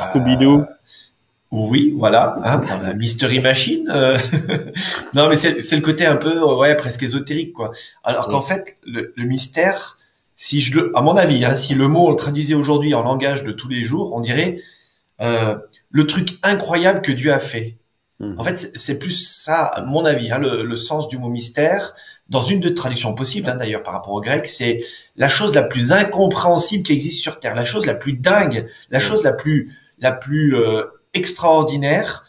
euh 0.00 0.64
oui, 1.54 1.94
voilà, 1.96 2.36
hein, 2.44 2.62
la 2.82 2.94
mystery 2.94 3.38
machine. 3.38 3.88
Euh. 3.94 4.18
non, 5.14 5.28
mais 5.28 5.36
c'est 5.36 5.76
le 5.76 5.82
côté 5.82 6.04
un 6.04 6.16
peu, 6.16 6.42
ouais, 6.42 6.74
presque 6.74 7.02
ésotérique, 7.04 7.52
quoi. 7.52 7.70
Alors 8.02 8.26
qu'en 8.26 8.42
fait, 8.42 8.76
le, 8.84 9.12
mystère, 9.18 9.98
si 10.34 10.60
je 10.60 10.76
le, 10.76 10.92
à 10.96 11.02
mon 11.02 11.16
avis, 11.16 11.44
hein, 11.44 11.54
si 11.54 11.74
le 11.74 11.86
mot 11.86 12.08
on 12.08 12.10
le 12.10 12.16
traduisait 12.16 12.54
aujourd'hui 12.54 12.92
en 12.94 13.02
langage 13.02 13.44
de 13.44 13.52
tous 13.52 13.68
les 13.68 13.84
jours, 13.84 14.12
on 14.14 14.20
dirait 14.20 14.58
euh, 15.20 15.54
le 15.90 16.06
truc 16.06 16.38
incroyable 16.42 17.02
que 17.02 17.12
Dieu 17.12 17.32
a 17.32 17.38
fait. 17.38 17.76
Hmm. 18.18 18.34
En 18.38 18.42
fait, 18.42 18.72
c'est 18.74 18.98
plus 18.98 19.12
ça, 19.12 19.64
à 19.64 19.82
mon 19.82 20.04
avis, 20.04 20.32
hein, 20.32 20.38
le, 20.40 20.76
sens 20.76 21.06
du 21.06 21.18
mot 21.18 21.28
mystère. 21.28 21.94
Dans 22.30 22.40
une 22.40 22.58
de 22.58 22.70
traductions 22.70 23.14
possibles, 23.14 23.48
hein, 23.48 23.56
d'ailleurs, 23.56 23.82
par 23.82 23.92
rapport 23.92 24.14
au 24.14 24.20
grec, 24.20 24.46
c'est 24.46 24.82
la 25.14 25.28
chose 25.28 25.54
la 25.54 25.62
plus 25.62 25.92
incompréhensible 25.92 26.82
qui 26.82 26.94
existe 26.94 27.22
sur 27.22 27.38
Terre, 27.38 27.54
la 27.54 27.64
chose 27.64 27.86
la 27.86 27.94
plus 27.94 28.14
dingue, 28.14 28.68
la 28.90 28.98
hmm. 28.98 29.02
chose 29.02 29.22
la 29.22 29.32
plus, 29.32 29.76
la 30.00 30.10
plus 30.10 30.56
euh, 30.56 30.84
extraordinaire, 31.14 32.24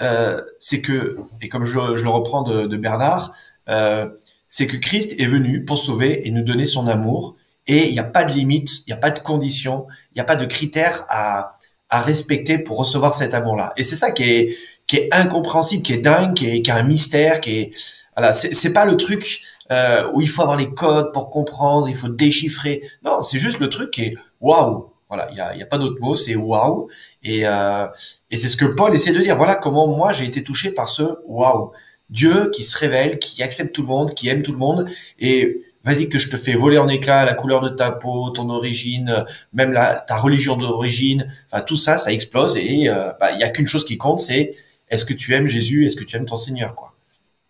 euh, 0.00 0.40
c'est 0.58 0.80
que, 0.80 1.18
et 1.40 1.48
comme 1.48 1.64
je, 1.64 1.78
le 1.78 2.08
reprends 2.08 2.42
de, 2.42 2.76
Bernard, 2.76 3.32
euh, 3.68 4.08
c'est 4.48 4.66
que 4.66 4.76
Christ 4.76 5.20
est 5.20 5.26
venu 5.26 5.64
pour 5.64 5.78
sauver 5.78 6.26
et 6.26 6.30
nous 6.30 6.42
donner 6.42 6.64
son 6.64 6.86
amour. 6.86 7.36
Et 7.66 7.88
il 7.88 7.92
n'y 7.92 7.98
a 7.98 8.04
pas 8.04 8.24
de 8.24 8.32
limite, 8.32 8.80
il 8.86 8.90
n'y 8.90 8.94
a 8.94 8.96
pas 8.96 9.10
de 9.10 9.18
condition, 9.18 9.86
il 10.12 10.14
n'y 10.14 10.20
a 10.22 10.24
pas 10.24 10.36
de 10.36 10.46
critères 10.46 11.04
à, 11.10 11.58
à 11.90 12.00
respecter 12.00 12.58
pour 12.58 12.78
recevoir 12.78 13.14
cet 13.14 13.34
amour-là. 13.34 13.72
Et 13.76 13.84
c'est 13.84 13.96
ça 13.96 14.10
qui 14.10 14.22
est, 14.22 14.56
qui 14.86 14.96
est 14.96 15.14
incompréhensible, 15.14 15.82
qui 15.82 15.92
est 15.92 15.98
dingue, 15.98 16.34
qui 16.34 16.48
est, 16.48 16.62
qui 16.62 16.70
un 16.70 16.82
mystère, 16.82 17.40
qui 17.40 17.58
est, 17.58 17.70
voilà, 18.16 18.32
c'est 18.32 18.72
pas 18.72 18.84
le 18.84 18.96
truc 18.96 19.42
euh, 19.70 20.10
où 20.12 20.20
il 20.20 20.28
faut 20.28 20.42
avoir 20.42 20.56
les 20.56 20.70
codes 20.70 21.12
pour 21.12 21.30
comprendre, 21.30 21.88
il 21.88 21.94
faut 21.94 22.08
déchiffrer. 22.08 22.82
Non, 23.04 23.22
c'est 23.22 23.38
juste 23.38 23.58
le 23.58 23.68
truc 23.68 23.90
qui 23.90 24.02
est 24.04 24.14
waouh. 24.40 24.90
Voilà, 25.08 25.28
il 25.30 25.36
y 25.36 25.40
a, 25.40 25.56
y 25.56 25.62
a 25.62 25.66
pas 25.66 25.78
d'autre 25.78 26.00
mot, 26.00 26.14
c'est 26.14 26.34
waouh. 26.34 26.88
Et, 27.22 27.46
euh, 27.46 27.86
et 28.30 28.36
c'est 28.36 28.48
ce 28.48 28.56
que 28.56 28.66
Paul 28.66 28.94
essaie 28.94 29.12
de 29.12 29.20
dire. 29.20 29.36
Voilà 29.36 29.54
comment 29.54 29.86
moi 29.86 30.12
j'ai 30.12 30.24
été 30.24 30.42
touché 30.42 30.70
par 30.70 30.88
ce 30.88 31.02
waouh. 31.26 31.72
Dieu 32.10 32.50
qui 32.50 32.62
se 32.62 32.76
révèle, 32.76 33.18
qui 33.18 33.42
accepte 33.42 33.74
tout 33.74 33.82
le 33.82 33.88
monde, 33.88 34.14
qui 34.14 34.28
aime 34.28 34.42
tout 34.42 34.52
le 34.52 34.58
monde. 34.58 34.88
Et 35.18 35.62
vas-y 35.84 36.08
que 36.08 36.18
je 36.18 36.30
te 36.30 36.36
fais 36.36 36.54
voler 36.54 36.78
en 36.78 36.88
éclats 36.88 37.24
la 37.24 37.34
couleur 37.34 37.60
de 37.60 37.70
ta 37.70 37.90
peau, 37.90 38.30
ton 38.30 38.50
origine, 38.50 39.24
même 39.52 39.72
la, 39.72 39.94
ta 39.94 40.18
religion 40.18 40.56
d'origine. 40.56 41.32
Enfin 41.50 41.62
tout 41.62 41.76
ça, 41.76 41.96
ça 41.96 42.12
explose. 42.12 42.56
Et 42.56 42.88
euh, 42.88 43.12
bah, 43.18 43.32
il 43.32 43.40
y 43.40 43.44
a 43.44 43.48
qu'une 43.48 43.66
chose 43.66 43.84
qui 43.84 43.96
compte, 43.96 44.20
c'est 44.20 44.54
est-ce 44.90 45.04
que 45.04 45.14
tu 45.14 45.34
aimes 45.34 45.46
Jésus, 45.46 45.86
est-ce 45.86 45.96
que 45.96 46.04
tu 46.04 46.16
aimes 46.16 46.26
ton 46.26 46.36
Seigneur, 46.36 46.74
quoi. 46.74 46.94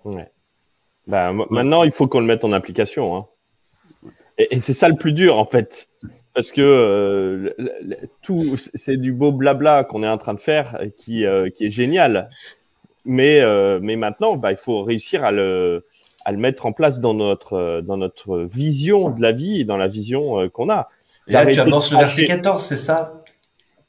Ouais. 0.05 0.31
Bah, 1.07 1.33
maintenant, 1.33 1.85
il 1.85 1.93
faut 1.93 2.07
qu'on 2.07 2.21
le 2.21 2.27
mette 2.27 2.45
en 2.45 2.53
application. 2.53 3.17
Hein. 3.17 3.27
Et 4.38 4.61
c'est 4.61 4.75
ça 4.75 4.88
le 4.88 4.97
plus 4.97 5.12
dur, 5.12 5.37
en 5.37 5.47
fait 5.47 5.88
parce 6.38 6.52
que 6.52 6.61
euh, 6.61 7.50
tout 8.23 8.54
c'est 8.73 8.97
du 8.97 9.11
beau 9.11 9.33
blabla 9.33 9.83
qu'on 9.83 10.04
est 10.04 10.09
en 10.09 10.18
train 10.18 10.35
de 10.35 10.40
faire 10.40 10.78
qui, 10.97 11.26
euh, 11.26 11.50
qui 11.50 11.66
est 11.66 11.68
génial. 11.68 12.30
Mais, 13.04 13.40
euh, 13.40 13.80
mais 13.83 13.97
maintenant, 13.97 14.37
bah, 14.37 14.52
il 14.52 14.57
faut 14.57 14.85
réussir 14.85 15.25
à 15.25 15.33
le, 15.33 15.85
à 16.25 16.30
le 16.30 16.38
mettre 16.38 16.64
en 16.64 16.73
place 16.73 17.00
dans 17.00 17.12
notre, 17.12 17.80
dans 17.80 17.97
notre 17.97 18.38
vision 18.38 19.11
de 19.11 19.21
la 19.21 19.33
vie 19.33 19.62
et 19.62 19.64
dans 19.64 19.76
la 19.76 19.88
vision 19.88 20.49
qu'on 20.50 20.71
a. 20.71 20.87
Et 21.26 21.33
là, 21.33 21.45
tu 21.45 21.59
annonces 21.59 21.90
le 21.90 21.99
verset 21.99 22.26
14, 22.26 22.62
c'est 22.62 22.76
ça 22.76 23.21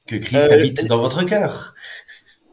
Que 0.08 0.16
Christ 0.16 0.52
habite 0.52 0.88
dans 0.88 0.98
votre 0.98 1.24
cœur. 1.26 1.76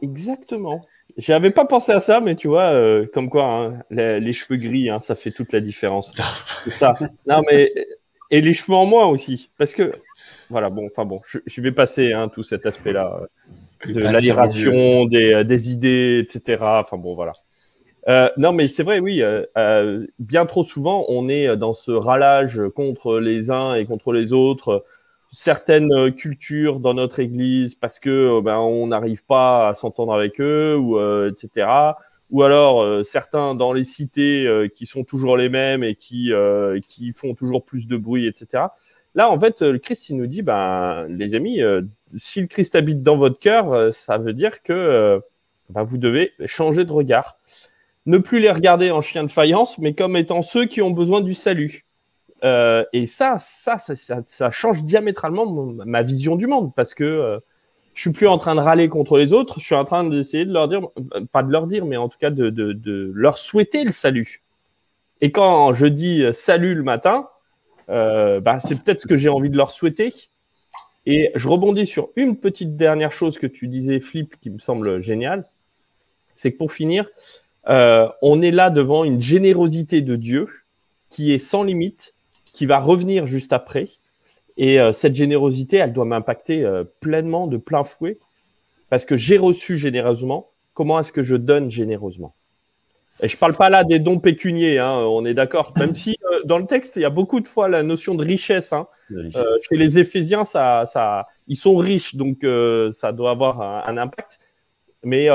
Exactement. 0.03 0.81
J'avais 1.17 1.49
pas 1.49 1.65
pensé 1.65 1.91
à 1.91 2.01
ça, 2.01 2.19
mais 2.19 2.35
tu 2.35 2.49
vois, 2.49 2.71
comme 3.15 3.31
quoi, 3.31 3.45
hein, 3.45 3.79
les, 3.89 4.31
cheveux 4.31 4.57
gris, 4.57 4.91
hein, 4.91 4.99
ça 4.99 5.15
fait 5.15 5.31
toute 5.31 5.53
la 5.53 5.59
différence. 5.59 6.13
ça. 6.67 6.93
Non, 7.25 7.41
mais 7.49 7.73
et 8.31 8.41
les 8.41 8.53
cheveux 8.53 8.75
en 8.75 8.85
moins 8.85 9.07
aussi. 9.07 9.49
Parce 9.57 9.73
que, 9.73 9.91
voilà, 10.49 10.69
bon, 10.69 10.87
enfin 10.87 11.05
bon, 11.05 11.21
je, 11.45 11.61
vais 11.61 11.71
passer 11.71 12.13
hein, 12.13 12.29
tout 12.29 12.43
cet 12.43 12.65
aspect-là 12.65 13.21
euh, 13.21 13.93
de 13.93 13.99
l'aération, 13.99 15.05
des, 15.05 15.33
euh, 15.33 15.43
des, 15.43 15.71
idées, 15.71 16.25
etc. 16.27 16.57
Enfin 16.61 16.97
bon, 16.97 17.15
voilà. 17.15 17.33
Euh, 18.07 18.29
non, 18.37 18.53
mais 18.53 18.67
c'est 18.67 18.83
vrai, 18.83 18.99
oui. 18.99 19.21
Euh, 19.21 20.05
bien 20.19 20.45
trop 20.45 20.63
souvent, 20.63 21.05
on 21.09 21.27
est 21.29 21.57
dans 21.57 21.73
ce 21.73 21.91
ralage 21.91 22.61
contre 22.75 23.19
les 23.19 23.51
uns 23.51 23.75
et 23.75 23.85
contre 23.85 24.13
les 24.13 24.33
autres. 24.33 24.85
Certaines 25.29 26.13
cultures 26.13 26.79
dans 26.79 26.93
notre 26.93 27.19
église 27.19 27.75
parce 27.75 27.99
que 27.99 28.39
ben, 28.39 28.59
on 28.59 28.87
n'arrive 28.87 29.25
pas 29.25 29.69
à 29.69 29.75
s'entendre 29.75 30.13
avec 30.13 30.39
eux 30.39 30.77
ou 30.77 30.97
etc 31.27 31.67
ou 32.29 32.43
alors 32.43 32.81
euh, 32.81 33.03
certains 33.03 33.55
dans 33.55 33.73
les 33.73 33.83
cités 33.83 34.45
euh, 34.45 34.67
qui 34.67 34.85
sont 34.85 35.03
toujours 35.03 35.37
les 35.37 35.49
mêmes 35.49 35.83
et 35.83 35.95
qui, 35.95 36.33
euh, 36.33 36.79
qui 36.87 37.13
font 37.13 37.33
toujours 37.33 37.63
plus 37.63 37.87
de 37.87 37.97
bruit, 37.97 38.27
etc. 38.27 38.65
Là, 39.15 39.29
en 39.29 39.39
fait, 39.39 39.61
le 39.61 39.79
Christ, 39.79 40.09
il 40.09 40.17
nous 40.17 40.27
dit, 40.27 40.41
ben, 40.41 41.07
les 41.09 41.33
amis, 41.33 41.59
si 42.17 42.39
le 42.41 42.45
Christ 42.45 42.75
habite 42.75 43.01
dans 43.01 43.17
votre 43.17 43.39
cœur, 43.39 43.91
ça 43.91 44.19
veut 44.19 44.33
dire 44.33 44.61
que 44.61 45.19
ben, 45.69 45.81
vous 45.81 45.97
devez 45.97 46.33
changer 46.45 46.85
de 46.85 46.91
regard. 46.91 47.39
Ne 48.05 48.19
plus 48.19 48.39
les 48.39 48.51
regarder 48.51 48.91
en 48.91 49.01
chien 49.01 49.23
de 49.23 49.31
faïence, 49.31 49.79
mais 49.79 49.95
comme 49.95 50.15
étant 50.17 50.43
ceux 50.43 50.65
qui 50.65 50.83
ont 50.83 50.91
besoin 50.91 51.21
du 51.21 51.33
salut. 51.33 51.87
et 52.43 53.05
ça 53.07 53.37
ça, 53.39 53.79
ça, 53.79 53.95
ça, 53.95 54.21
ça, 54.23 54.51
change 54.51 54.83
diamétralement 54.83 55.47
ma 55.47 56.03
vision 56.03 56.35
du 56.35 56.45
monde, 56.45 56.71
parce 56.75 56.93
que 56.93 57.41
je 57.97 58.01
suis 58.01 58.11
plus 58.11 58.27
en 58.27 58.37
train 58.37 58.53
de 58.53 58.59
râler 58.59 58.89
contre 58.89 59.17
les 59.17 59.33
autres, 59.33 59.59
je 59.59 59.65
suis 59.65 59.73
en 59.73 59.83
train 59.83 60.03
d'essayer 60.03 60.45
de 60.45 60.53
leur 60.53 60.67
dire, 60.67 60.81
pas 61.31 61.41
de 61.41 61.51
leur 61.51 61.65
dire, 61.65 61.83
mais 61.83 61.97
en 61.97 62.09
tout 62.09 62.19
cas 62.19 62.29
de, 62.29 63.11
leur 63.15 63.39
souhaiter 63.39 63.83
le 63.83 63.91
salut. 63.91 64.43
Et 65.19 65.31
quand 65.31 65.73
je 65.73 65.87
dis 65.87 66.23
salut 66.31 66.75
le 66.75 66.83
matin, 66.83 67.27
euh, 67.89 68.39
bah, 68.39 68.59
c'est 68.59 68.83
peut-être 68.83 69.01
ce 69.01 69.07
que 69.07 69.17
j'ai 69.17 69.29
envie 69.29 69.49
de 69.49 69.57
leur 69.57 69.71
souhaiter. 69.71 70.13
Et 71.07 71.31
je 71.33 71.49
rebondis 71.49 71.87
sur 71.87 72.09
une 72.15 72.37
petite 72.37 72.77
dernière 72.77 73.11
chose 73.11 73.39
que 73.39 73.47
tu 73.47 73.67
disais, 73.67 73.99
Flip, 73.99 74.35
qui 74.41 74.51
me 74.51 74.59
semble 74.59 75.01
génial. 75.01 75.47
C'est 76.35 76.51
que 76.51 76.57
pour 76.57 76.71
finir, 76.71 77.09
euh, 77.67 78.07
on 78.21 78.43
est 78.43 78.51
là 78.51 78.69
devant 78.69 79.05
une 79.05 79.21
générosité 79.21 80.03
de 80.03 80.15
Dieu 80.15 80.47
qui 81.09 81.33
est 81.33 81.39
sans 81.39 81.63
limite, 81.63 82.13
qui 82.53 82.67
va 82.67 82.77
revenir 82.77 83.25
juste 83.25 83.53
après. 83.53 83.87
Et 84.57 84.79
euh, 84.79 84.91
cette 84.91 85.15
générosité, 85.15 85.77
elle 85.77 85.93
doit 85.93 86.05
m'impacter 86.05 86.65
euh, 86.65 86.83
pleinement, 86.99 87.47
de 87.47 87.57
plein 87.57 87.83
fouet, 87.83 88.17
parce 88.89 89.05
que 89.05 89.15
j'ai 89.15 89.37
reçu 89.37 89.77
généreusement. 89.77 90.49
Comment 90.73 90.99
est-ce 90.99 91.11
que 91.11 91.23
je 91.23 91.35
donne 91.35 91.69
généreusement? 91.69 92.35
Et 93.21 93.27
je 93.27 93.37
parle 93.37 93.55
pas 93.55 93.69
là 93.69 93.83
des 93.83 93.99
dons 93.99 94.19
pécuniers, 94.19 94.77
hein, 94.77 94.93
on 94.93 95.25
est 95.25 95.33
d'accord. 95.33 95.73
Même 95.77 95.95
si 95.95 96.17
euh, 96.31 96.41
dans 96.45 96.57
le 96.57 96.65
texte, 96.65 96.97
il 96.97 97.01
y 97.01 97.05
a 97.05 97.09
beaucoup 97.09 97.39
de 97.39 97.47
fois 97.47 97.67
la 97.67 97.83
notion 97.83 98.15
de 98.15 98.23
richesse. 98.23 98.73
Hein. 98.73 98.87
Chez 99.09 99.77
les 99.77 99.99
Éphésiens, 99.99 100.43
ça, 100.43 100.85
ça, 100.85 101.27
ils 101.47 101.55
sont 101.55 101.77
riches, 101.77 102.15
donc 102.15 102.45
ça 102.93 103.13
doit 103.13 103.31
avoir 103.31 103.87
un, 103.87 103.97
impact. 103.97 104.39
Mais 105.03 105.29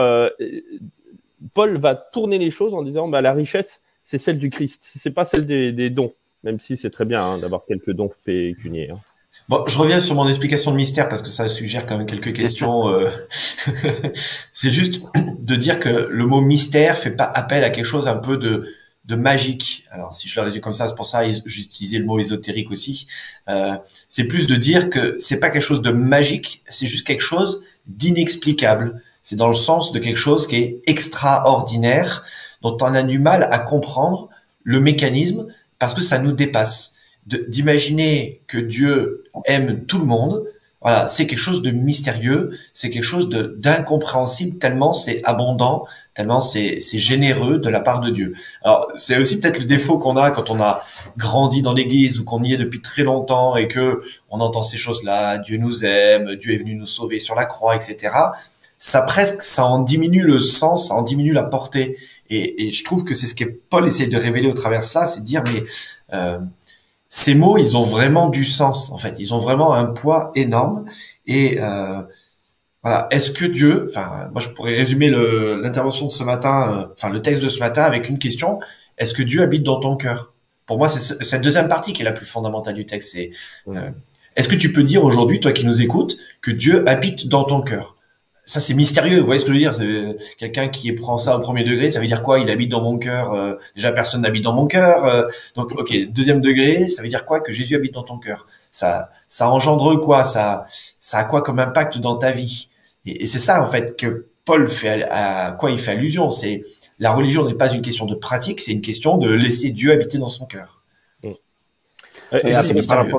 Paul 1.54 1.78
va 1.78 1.94
tourner 1.94 2.36
les 2.36 2.50
choses 2.50 2.74
en 2.74 2.82
disant 2.82 3.08
bah, 3.08 3.22
la 3.22 3.32
richesse, 3.32 3.80
c'est 4.02 4.18
celle 4.18 4.38
du 4.38 4.50
Christ, 4.50 4.82
c'est 4.82 5.10
pas 5.10 5.24
celle 5.24 5.46
des, 5.46 5.90
dons, 5.90 6.12
même 6.42 6.60
si 6.60 6.76
c'est 6.76 6.90
très 6.90 7.06
bien 7.06 7.24
hein, 7.24 7.38
d'avoir 7.38 7.64
quelques 7.64 7.92
dons 7.92 8.10
pécuniers. 8.24 8.90
Hein. 8.90 9.00
Bon, 9.48 9.64
je 9.66 9.76
reviens 9.76 10.00
sur 10.00 10.14
mon 10.14 10.28
explication 10.28 10.70
de 10.70 10.76
mystère 10.76 11.08
parce 11.08 11.20
que 11.20 11.30
ça 11.30 11.48
suggère 11.48 11.84
quand 11.84 11.98
même 11.98 12.06
quelques 12.06 12.32
questions. 12.32 12.88
Euh... 12.88 13.10
c'est 14.52 14.70
juste 14.70 15.00
de 15.16 15.56
dire 15.56 15.80
que 15.80 16.08
le 16.10 16.26
mot 16.26 16.40
mystère 16.40 16.96
fait 16.96 17.10
pas 17.10 17.24
appel 17.24 17.64
à 17.64 17.70
quelque 17.70 17.84
chose 17.84 18.06
un 18.06 18.16
peu 18.16 18.36
de, 18.36 18.68
de 19.04 19.16
magique. 19.16 19.84
Alors, 19.90 20.14
si 20.14 20.28
je 20.28 20.38
le 20.40 20.44
résume 20.44 20.60
comme 20.60 20.74
ça, 20.74 20.88
c'est 20.88 20.94
pour 20.94 21.06
ça 21.06 21.22
j'utilisais 21.44 21.98
le 21.98 22.04
mot 22.04 22.18
ésotérique 22.18 22.70
aussi. 22.70 23.06
Euh, 23.48 23.76
c'est 24.08 24.24
plus 24.24 24.46
de 24.46 24.54
dire 24.54 24.90
que 24.90 25.16
c'est 25.18 25.40
pas 25.40 25.50
quelque 25.50 25.62
chose 25.62 25.82
de 25.82 25.90
magique, 25.90 26.62
c'est 26.68 26.86
juste 26.86 27.06
quelque 27.06 27.20
chose 27.20 27.64
d'inexplicable. 27.86 29.02
C'est 29.22 29.36
dans 29.36 29.48
le 29.48 29.54
sens 29.54 29.92
de 29.92 29.98
quelque 29.98 30.16
chose 30.16 30.46
qui 30.46 30.56
est 30.56 30.82
extraordinaire, 30.86 32.24
dont 32.62 32.76
on 32.80 32.94
a 32.94 33.02
du 33.02 33.18
mal 33.18 33.48
à 33.50 33.58
comprendre 33.58 34.28
le 34.62 34.80
mécanisme 34.80 35.46
parce 35.78 35.94
que 35.94 36.02
ça 36.02 36.18
nous 36.18 36.32
dépasse 36.32 36.94
d'imaginer 37.26 38.42
que 38.46 38.58
Dieu 38.58 39.24
aime 39.46 39.84
tout 39.86 39.98
le 39.98 40.06
monde, 40.06 40.44
voilà, 40.82 41.06
c'est 41.06 41.28
quelque 41.28 41.38
chose 41.38 41.62
de 41.62 41.70
mystérieux, 41.70 42.58
c'est 42.72 42.90
quelque 42.90 43.04
chose 43.04 43.28
d'incompréhensible 43.28 44.58
tellement 44.58 44.92
c'est 44.92 45.20
abondant, 45.22 45.86
tellement 46.14 46.40
c'est 46.40 46.80
généreux 46.98 47.58
de 47.58 47.68
la 47.68 47.78
part 47.78 48.00
de 48.00 48.10
Dieu. 48.10 48.34
Alors 48.64 48.90
c'est 48.96 49.16
aussi 49.16 49.38
peut-être 49.38 49.60
le 49.60 49.64
défaut 49.64 49.98
qu'on 49.98 50.16
a 50.16 50.32
quand 50.32 50.50
on 50.50 50.60
a 50.60 50.84
grandi 51.16 51.62
dans 51.62 51.72
l'Église 51.72 52.18
ou 52.18 52.24
qu'on 52.24 52.42
y 52.42 52.52
est 52.52 52.56
depuis 52.56 52.80
très 52.80 53.04
longtemps 53.04 53.56
et 53.56 53.68
que 53.68 54.02
on 54.28 54.40
entend 54.40 54.62
ces 54.62 54.76
choses-là, 54.76 55.38
Dieu 55.38 55.56
nous 55.56 55.84
aime, 55.84 56.34
Dieu 56.34 56.52
est 56.52 56.58
venu 56.58 56.74
nous 56.74 56.86
sauver 56.86 57.20
sur 57.20 57.36
la 57.36 57.44
croix, 57.44 57.76
etc. 57.76 58.14
Ça 58.78 59.02
presque, 59.02 59.44
ça 59.44 59.64
en 59.64 59.78
diminue 59.78 60.24
le 60.24 60.40
sens, 60.40 60.88
ça 60.88 60.94
en 60.94 61.02
diminue 61.02 61.32
la 61.32 61.44
portée. 61.44 61.96
Et, 62.28 62.72
je 62.72 62.82
trouve 62.82 63.04
que 63.04 63.14
c'est 63.14 63.26
ce 63.26 63.34
que 63.34 63.44
Paul 63.44 63.86
essaie 63.86 64.06
de 64.06 64.16
révéler 64.16 64.48
au 64.48 64.54
travers 64.54 64.80
de 64.80 64.84
cela, 64.84 65.06
c'est 65.06 65.20
de 65.20 65.26
dire 65.26 65.44
mais 65.52 65.62
euh, 66.14 66.38
ces 67.14 67.34
mots, 67.34 67.58
ils 67.58 67.76
ont 67.76 67.82
vraiment 67.82 68.30
du 68.30 68.42
sens, 68.42 68.90
en 68.90 68.96
fait. 68.96 69.16
Ils 69.18 69.34
ont 69.34 69.38
vraiment 69.38 69.74
un 69.74 69.84
poids 69.84 70.32
énorme. 70.34 70.86
Et 71.26 71.60
euh, 71.60 72.00
voilà, 72.82 73.06
est-ce 73.10 73.30
que 73.30 73.44
Dieu, 73.44 73.86
enfin, 73.90 74.30
moi 74.32 74.40
je 74.40 74.48
pourrais 74.48 74.74
résumer 74.74 75.10
l'intervention 75.10 76.06
de 76.06 76.10
ce 76.10 76.24
matin, 76.24 76.72
euh, 76.72 76.94
enfin 76.96 77.10
le 77.10 77.20
texte 77.20 77.42
de 77.42 77.50
ce 77.50 77.58
matin 77.58 77.82
avec 77.82 78.08
une 78.08 78.18
question 78.18 78.60
est-ce 78.96 79.14
que 79.14 79.22
Dieu 79.22 79.42
habite 79.42 79.62
dans 79.62 79.78
ton 79.78 79.96
cœur? 79.96 80.32
Pour 80.64 80.78
moi, 80.78 80.88
c'est 80.88 81.22
cette 81.22 81.42
deuxième 81.42 81.68
partie 81.68 81.92
qui 81.92 82.02
est 82.02 82.04
la 82.04 82.12
plus 82.12 82.24
fondamentale 82.24 82.74
du 82.74 82.86
texte. 82.86 83.12
C'est 83.12 83.30
euh, 83.68 83.90
est-ce 84.36 84.48
que 84.48 84.54
tu 84.54 84.72
peux 84.72 84.84
dire 84.84 85.04
aujourd'hui, 85.04 85.38
toi 85.38 85.52
qui 85.52 85.66
nous 85.66 85.82
écoutes, 85.82 86.16
que 86.40 86.50
Dieu 86.50 86.88
habite 86.88 87.28
dans 87.28 87.44
ton 87.44 87.60
cœur? 87.60 87.96
Ça 88.52 88.60
c'est 88.60 88.74
mystérieux, 88.74 89.20
vous 89.20 89.24
voyez 89.24 89.40
ce 89.40 89.46
que 89.46 89.54
je 89.54 89.54
veux 89.54 89.58
dire? 89.60 89.74
C'est 89.74 90.36
quelqu'un 90.36 90.68
qui 90.68 90.92
prend 90.92 91.16
ça 91.16 91.38
au 91.38 91.40
premier 91.40 91.64
degré, 91.64 91.90
ça 91.90 92.00
veut 92.00 92.06
dire 92.06 92.22
quoi? 92.22 92.38
Il 92.38 92.50
habite 92.50 92.68
dans 92.68 92.82
mon 92.82 92.98
cœur. 92.98 93.32
Euh, 93.32 93.54
déjà 93.74 93.92
personne 93.92 94.20
n'habite 94.20 94.44
dans 94.44 94.52
mon 94.52 94.66
cœur. 94.66 95.06
Euh, 95.06 95.26
donc 95.56 95.72
ok, 95.72 96.08
deuxième 96.10 96.42
degré, 96.42 96.90
ça 96.90 97.00
veut 97.00 97.08
dire 97.08 97.24
quoi? 97.24 97.40
Que 97.40 97.50
Jésus 97.50 97.74
habite 97.74 97.94
dans 97.94 98.02
ton 98.02 98.18
cœur. 98.18 98.46
Ça, 98.70 99.08
ça 99.26 99.50
engendre 99.50 99.98
quoi? 99.98 100.26
Ça, 100.26 100.66
ça 101.00 101.16
a 101.16 101.24
quoi 101.24 101.40
comme 101.40 101.60
impact 101.60 101.96
dans 101.96 102.16
ta 102.16 102.30
vie? 102.30 102.68
Et, 103.06 103.26
c'est 103.26 103.38
ça 103.38 103.62
en 103.66 103.70
fait 103.70 103.96
que 103.96 104.26
Paul 104.44 104.68
fait 104.68 105.04
à, 105.08 105.56
quoi 105.58 105.70
il 105.70 105.78
fait 105.78 105.92
allusion? 105.92 106.30
C'est 106.30 106.66
la 106.98 107.10
religion 107.10 107.46
n'est 107.46 107.54
pas 107.54 107.72
une 107.72 107.80
question 107.80 108.04
de 108.04 108.14
pratique, 108.14 108.60
c'est 108.60 108.72
une 108.72 108.82
question 108.82 109.16
de 109.16 109.32
laisser 109.32 109.70
Dieu 109.70 109.92
habiter 109.92 110.18
dans 110.18 110.28
son 110.28 110.44
cœur. 110.44 110.82
Mmh. 111.22 111.30
Et, 112.44 112.50
ça 112.50 112.62
c'est 112.62 112.74
mystérieux. 112.74 113.14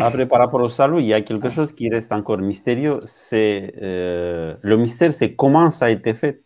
Après, 0.00 0.26
par 0.26 0.40
rapport 0.40 0.60
au 0.60 0.68
salut, 0.68 1.00
il 1.00 1.06
y 1.06 1.14
a 1.14 1.20
quelque 1.20 1.50
chose 1.50 1.72
qui 1.72 1.88
reste 1.88 2.10
encore 2.12 2.38
mystérieux. 2.38 2.98
C'est 3.06 3.74
euh, 3.80 4.54
le 4.60 4.76
mystère, 4.76 5.12
c'est 5.12 5.34
comment 5.34 5.70
ça 5.70 5.86
a 5.86 5.90
été 5.90 6.14
fait, 6.14 6.42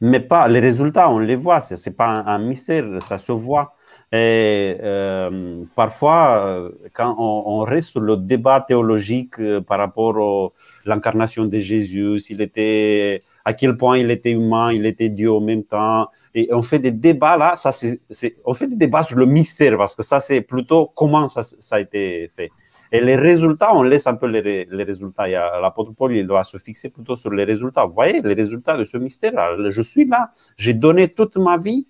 mais 0.00 0.20
pas 0.20 0.48
les 0.48 0.60
résultats. 0.60 1.10
On 1.10 1.18
les 1.18 1.36
voit. 1.36 1.60
C'est 1.60 1.84
n'est 1.86 1.96
pas 1.96 2.08
un, 2.08 2.38
mystère, 2.38 2.84
ça 3.02 3.18
se 3.18 3.32
voit. 3.32 3.74
Et 4.12 4.76
euh, 4.82 5.64
parfois, 5.74 6.46
euh, 6.46 6.70
quand 6.92 7.14
on, 7.18 7.60
reste 7.60 7.90
sur 7.90 8.00
le 8.00 8.16
débat 8.18 8.60
théologique 8.60 9.36
par 9.66 9.78
rapport 9.78 10.18
à 10.18 10.88
l'incarnation 10.88 11.46
de 11.46 11.58
Jésus, 11.58 12.18
s'il 12.20 12.42
était 12.42 13.22
à 13.44 13.52
quel 13.52 13.76
point 13.76 13.98
il 13.98 14.10
était 14.10 14.32
humain, 14.32 14.72
il 14.72 14.86
était 14.86 15.08
Dieu 15.08 15.32
en 15.32 15.40
même 15.40 15.64
temps. 15.64 16.08
Et 16.34 16.48
on 16.52 16.62
fait 16.62 16.78
des 16.78 16.92
débats 16.92 17.36
là, 17.36 17.56
ça 17.56 17.72
c'est, 17.72 18.00
on 18.44 18.54
fait 18.54 18.66
des 18.66 18.76
débats 18.76 19.02
sur 19.02 19.18
le 19.18 19.26
mystère 19.26 19.76
parce 19.76 19.94
que 19.94 20.02
ça 20.02 20.20
c'est 20.20 20.40
plutôt 20.40 20.90
comment 20.94 21.28
ça, 21.28 21.42
a 21.70 21.80
été 21.80 22.28
fait. 22.34 22.50
Et 22.94 23.00
les 23.00 23.16
résultats, 23.16 23.74
on 23.74 23.82
laisse 23.82 24.06
un 24.06 24.14
peu 24.14 24.26
les, 24.26 24.66
les 24.70 24.84
résultats. 24.84 25.26
L'apôtre 25.26 25.92
Paul, 25.96 26.12
il 26.12 26.26
doit 26.26 26.44
se 26.44 26.58
fixer 26.58 26.90
plutôt 26.90 27.16
sur 27.16 27.30
les 27.30 27.44
résultats. 27.44 27.86
Vous 27.86 27.94
voyez, 27.94 28.20
les 28.20 28.34
résultats 28.34 28.76
de 28.76 28.84
ce 28.84 28.98
mystère. 28.98 29.32
Là. 29.32 29.56
Je 29.70 29.82
suis 29.82 30.04
là, 30.04 30.30
j'ai 30.58 30.74
donné 30.74 31.08
toute 31.08 31.38
ma 31.38 31.56
vie. 31.56 31.86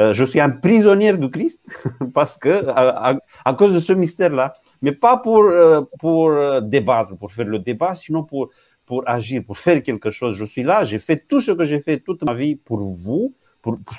Euh, 0.00 0.14
je 0.14 0.24
suis 0.24 0.40
un 0.40 0.50
prisonnier 0.50 1.12
du 1.14 1.30
Christ 1.30 1.62
parce 2.14 2.38
que 2.38 2.66
à, 2.68 3.18
à, 3.44 3.54
cause 3.54 3.74
de 3.74 3.80
ce 3.80 3.92
mystère-là, 3.92 4.52
mais 4.80 4.92
pas 4.92 5.18
pour 5.18 5.42
euh, 5.42 5.82
pour 6.00 6.30
euh, 6.30 6.62
débattre, 6.62 7.14
pour 7.18 7.30
faire 7.30 7.46
le 7.46 7.58
débat, 7.58 7.94
sinon 7.94 8.24
pour 8.24 8.48
pour 8.92 9.08
agir, 9.08 9.42
pour 9.42 9.56
faire 9.56 9.82
quelque 9.82 10.10
chose. 10.10 10.36
Je 10.36 10.44
suis 10.44 10.62
là, 10.62 10.84
j'ai 10.84 10.98
fait 10.98 11.24
tout 11.26 11.40
ce 11.40 11.52
que 11.52 11.64
j'ai 11.64 11.80
fait 11.80 11.98
toute 12.00 12.22
ma 12.24 12.34
vie 12.34 12.56
pour 12.56 12.80
vous, 12.80 13.34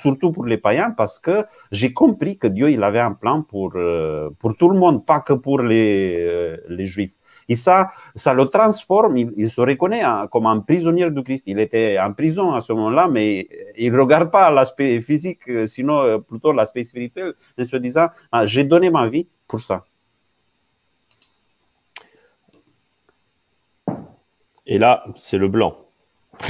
surtout 0.04 0.30
pour 0.30 0.46
les 0.46 0.56
païens, 0.56 0.92
parce 0.92 1.18
que 1.18 1.44
j'ai 1.72 1.92
compris 1.92 2.38
que 2.38 2.46
Dieu 2.46 2.70
il 2.70 2.80
avait 2.84 3.00
un 3.00 3.10
plan 3.10 3.42
pour, 3.42 3.72
euh, 3.74 4.30
pour 4.38 4.56
tout 4.56 4.68
le 4.68 4.78
monde, 4.78 5.04
pas 5.04 5.18
que 5.18 5.32
pour 5.32 5.58
les, 5.62 6.16
euh, 6.20 6.56
les 6.68 6.86
juifs. 6.86 7.16
Et 7.48 7.56
ça, 7.56 7.88
ça 8.14 8.34
le 8.34 8.44
transforme, 8.44 9.16
il, 9.16 9.50
se 9.50 9.60
reconnaît 9.60 10.04
comme 10.30 10.46
un 10.46 10.60
prisonnier 10.60 11.10
de 11.10 11.20
Christ. 11.22 11.42
Il 11.48 11.58
était 11.58 11.98
en 11.98 12.12
prison 12.12 12.52
à 12.52 12.60
ce 12.60 12.72
moment-là, 12.72 13.08
mais 13.08 13.48
il 13.76 13.90
ne 13.90 13.98
regarde 13.98 14.30
pas 14.30 14.48
l'aspect 14.52 15.00
physique, 15.00 15.42
sinon 15.66 16.02
euh, 16.02 16.18
plutôt 16.18 16.52
l'aspect 16.52 16.84
spirituel, 16.84 17.34
en 17.58 17.66
se 17.66 17.76
disant, 17.78 18.06
ah, 18.30 18.46
j'ai 18.46 18.62
donné 18.62 18.90
ma 18.90 19.08
vie 19.08 19.26
pour 19.48 19.58
ça. 19.58 19.84
Et 24.66 24.78
là, 24.78 25.04
c'est 25.16 25.38
le 25.38 25.48
blanc. 25.48 25.76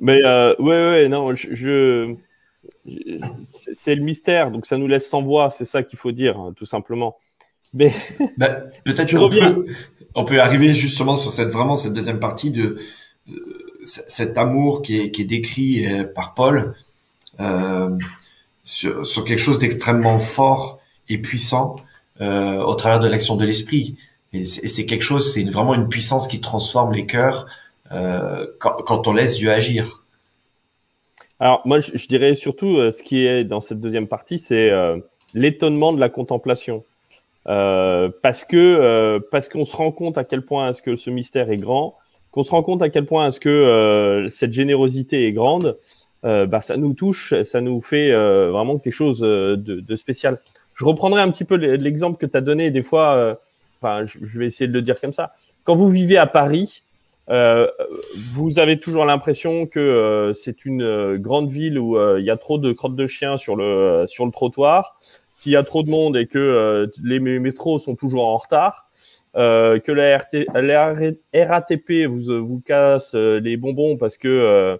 Mais 0.00 0.20
euh, 0.24 0.54
ouais, 0.58 0.90
ouais, 0.90 1.08
non, 1.08 1.34
je, 1.34 2.14
c'est 3.50 3.94
le 3.94 4.02
mystère, 4.02 4.50
donc 4.50 4.66
ça 4.66 4.76
nous 4.76 4.86
laisse 4.86 5.08
sans 5.08 5.22
voix, 5.22 5.50
c'est 5.50 5.64
ça 5.64 5.82
qu'il 5.82 5.98
faut 5.98 6.12
dire, 6.12 6.38
hein, 6.38 6.52
tout 6.56 6.66
simplement. 6.66 7.16
Mais 7.74 7.92
bah, 8.36 8.48
peut-être 8.84 9.16
qu'on 9.16 9.30
peut, 9.30 9.66
on 10.14 10.24
peut 10.24 10.40
arriver 10.40 10.72
justement 10.72 11.16
sur 11.16 11.32
cette 11.32 11.48
vraiment 11.48 11.76
cette 11.76 11.94
deuxième 11.94 12.20
partie 12.20 12.50
de 12.50 12.78
euh, 13.30 13.80
cet 13.84 14.38
amour 14.38 14.82
qui 14.82 15.00
est, 15.00 15.10
qui 15.10 15.22
est 15.22 15.26
décrit 15.26 15.86
euh, 15.86 16.04
par 16.04 16.34
Paul 16.34 16.74
euh, 17.40 17.90
sur, 18.64 19.06
sur, 19.06 19.24
quelque 19.24 19.38
chose 19.38 19.58
d'extrêmement 19.58 20.18
fort 20.18 20.80
et 21.08 21.18
puissant 21.18 21.76
au 22.20 22.74
travers 22.74 23.00
de 23.00 23.08
l'action 23.08 23.34
de 23.34 23.44
l'esprit. 23.44 23.96
Et 24.32 24.44
c'est 24.44 24.86
quelque 24.86 25.02
chose, 25.02 25.34
c'est 25.34 25.44
vraiment 25.44 25.74
une 25.74 25.88
puissance 25.88 26.26
qui 26.26 26.40
transforme 26.40 26.92
les 26.94 27.04
cœurs 27.04 27.46
euh, 27.92 28.46
quand, 28.58 29.06
on 29.06 29.12
laisse 29.12 29.36
Dieu 29.36 29.50
agir. 29.50 30.02
Alors 31.38 31.60
moi, 31.66 31.80
je, 31.80 32.06
dirais 32.06 32.34
surtout 32.34 32.78
euh, 32.78 32.92
ce 32.92 33.02
qui 33.02 33.26
est 33.26 33.44
dans 33.44 33.60
cette 33.60 33.80
deuxième 33.80 34.08
partie, 34.08 34.38
c'est 34.38 34.70
euh, 34.70 34.96
l'étonnement 35.34 35.92
de 35.92 36.00
la 36.00 36.08
contemplation. 36.08 36.84
Parce 37.44 38.44
que 38.44 39.18
parce 39.32 39.48
qu'on 39.48 39.64
se 39.64 39.74
rend 39.74 39.90
compte 39.90 40.16
à 40.16 40.22
quel 40.22 40.42
point 40.42 40.70
est-ce 40.70 40.80
que 40.80 40.94
ce 40.94 41.10
mystère 41.10 41.50
est 41.50 41.56
grand, 41.56 41.96
qu'on 42.30 42.44
se 42.44 42.52
rend 42.52 42.62
compte 42.62 42.82
à 42.82 42.88
quel 42.88 43.04
point 43.04 43.26
est-ce 43.26 43.40
que 43.40 44.28
cette 44.30 44.52
générosité 44.52 45.26
est 45.26 45.32
grande, 45.32 45.76
bah 46.22 46.60
ça 46.60 46.76
nous 46.76 46.94
touche, 46.94 47.34
ça 47.42 47.60
nous 47.60 47.82
fait 47.82 48.12
vraiment 48.12 48.78
quelque 48.78 48.92
chose 48.92 49.18
de, 49.18 49.56
de, 49.56 49.96
spécial. 49.96 50.36
Je 50.74 50.84
reprendrai 50.84 51.20
un 51.20 51.32
petit 51.32 51.42
peu 51.42 51.56
l'exemple 51.56 52.16
que 52.16 52.26
tu 52.26 52.36
as 52.36 52.42
donné 52.42 52.70
des 52.70 52.84
fois 52.84 53.40
enfin, 53.82 54.06
je, 54.06 54.38
vais 54.38 54.46
essayer 54.46 54.68
de 54.68 54.72
le 54.72 54.82
dire 54.82 55.00
comme 55.00 55.12
ça. 55.12 55.32
Quand 55.64 55.76
vous 55.76 55.88
vivez 55.88 56.16
à 56.16 56.26
Paris, 56.26 56.82
euh, 57.30 57.68
vous 58.32 58.58
avez 58.58 58.78
toujours 58.78 59.04
l'impression 59.04 59.66
que 59.66 59.80
euh, 59.80 60.34
c'est 60.34 60.64
une 60.64 60.82
euh, 60.82 61.18
grande 61.18 61.50
ville 61.50 61.78
où 61.78 61.98
il 62.18 62.24
y 62.24 62.30
a 62.30 62.36
trop 62.36 62.58
de 62.58 62.72
crottes 62.72 62.96
de 62.96 63.06
chiens 63.06 63.36
sur 63.36 63.56
le 63.56 64.04
sur 64.06 64.26
le 64.26 64.32
trottoir, 64.32 64.98
qu'il 65.40 65.52
y 65.52 65.56
a 65.56 65.62
trop 65.62 65.82
de 65.82 65.90
monde 65.90 66.16
et 66.16 66.26
que 66.26 66.90
les 67.02 67.20
métros 67.20 67.78
sont 67.78 67.96
toujours 67.96 68.26
en 68.26 68.36
retard. 68.36 68.88
que 69.34 69.92
la, 69.92 71.46
RATP 71.46 72.06
vous, 72.06 72.46
vous 72.46 72.60
casse 72.60 73.14
les 73.14 73.56
bonbons 73.56 73.96
parce 73.96 74.16
que 74.16 74.78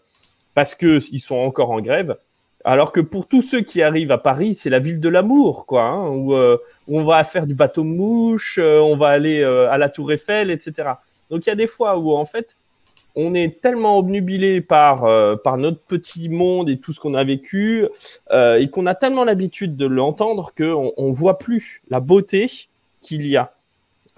parce 0.55 0.75
que 0.75 1.01
ils 1.12 1.21
sont 1.21 1.37
encore 1.37 1.71
en 1.71 1.81
grève. 1.81 2.17
Alors 2.64 2.92
que 2.92 3.01
pour 3.01 3.27
tous 3.27 3.42
ceux 3.42 3.61
qui 3.61 3.83
arrivent 3.83 4.12
à 4.12 4.18
Paris, 4.18 4.55
c'est 4.55 4.70
la 4.70 4.79
ville 4.79 5.01
de 5.01 5.09
l'amour, 5.09 5.66
quoi, 5.66 5.83
hein, 5.83 6.09
où, 6.09 6.35
on 6.88 7.05
va 7.05 7.25
faire 7.25 7.46
du 7.46 7.55
bateau 7.55 7.83
mouche, 7.83 8.59
on 8.62 8.96
va 8.96 9.09
aller 9.09 9.42
à 9.42 9.79
la 9.79 9.88
Tour 9.88 10.12
Eiffel, 10.12 10.51
etc. 10.51 10.90
Donc 11.31 11.46
il 11.46 11.48
y 11.48 11.53
a 11.53 11.57
des 11.57 11.66
fois 11.66 11.98
où 11.98 12.12
en 12.12 12.25
fait 12.25 12.57
on 13.14 13.35
est 13.35 13.61
tellement 13.61 13.98
obnubilé 13.98 14.61
par, 14.61 15.05
euh, 15.05 15.37
par 15.37 15.59
notre 15.59 15.81
petit 15.81 16.29
monde 16.29 16.70
et 16.70 16.79
tout 16.79 16.92
ce 16.92 17.01
qu'on 17.01 17.14
a 17.14 17.25
vécu, 17.25 17.87
euh, 18.31 18.59
et 18.59 18.68
qu'on 18.68 18.87
a 18.87 18.94
tellement 18.94 19.25
l'habitude 19.25 19.77
de 19.77 19.87
l'entendre 19.87 20.53
qu'on 20.57 20.92
ne 20.96 21.12
voit 21.12 21.38
plus 21.38 21.83
la 21.90 22.01
beauté 22.01 22.51
qu'il 23.01 23.27
y 23.27 23.37
a. 23.37 23.53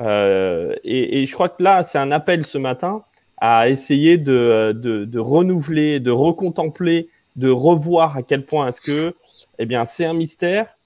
Euh, 0.00 0.74
et, 0.85 1.24
je 1.26 1.33
crois 1.33 1.48
que 1.48 1.62
là, 1.62 1.83
c'est 1.83 1.98
un 1.98 2.11
appel 2.12 2.44
ce 2.44 2.59
matin 2.59 3.02
à 3.38 3.68
essayer 3.68 4.16
de, 4.16 4.72
de, 4.72 5.18
renouveler, 5.18 6.00
de 6.00 6.11
recontempler, 6.11 7.09
de 7.37 7.51
revoir 7.51 8.16
à 8.16 8.23
quel 8.23 8.44
point 8.44 8.68
est-ce 8.68 8.81
que, 8.81 9.14
eh 9.59 9.66
bien, 9.66 9.85
c'est 9.85 10.05
un 10.05 10.14
mystère, 10.14 10.77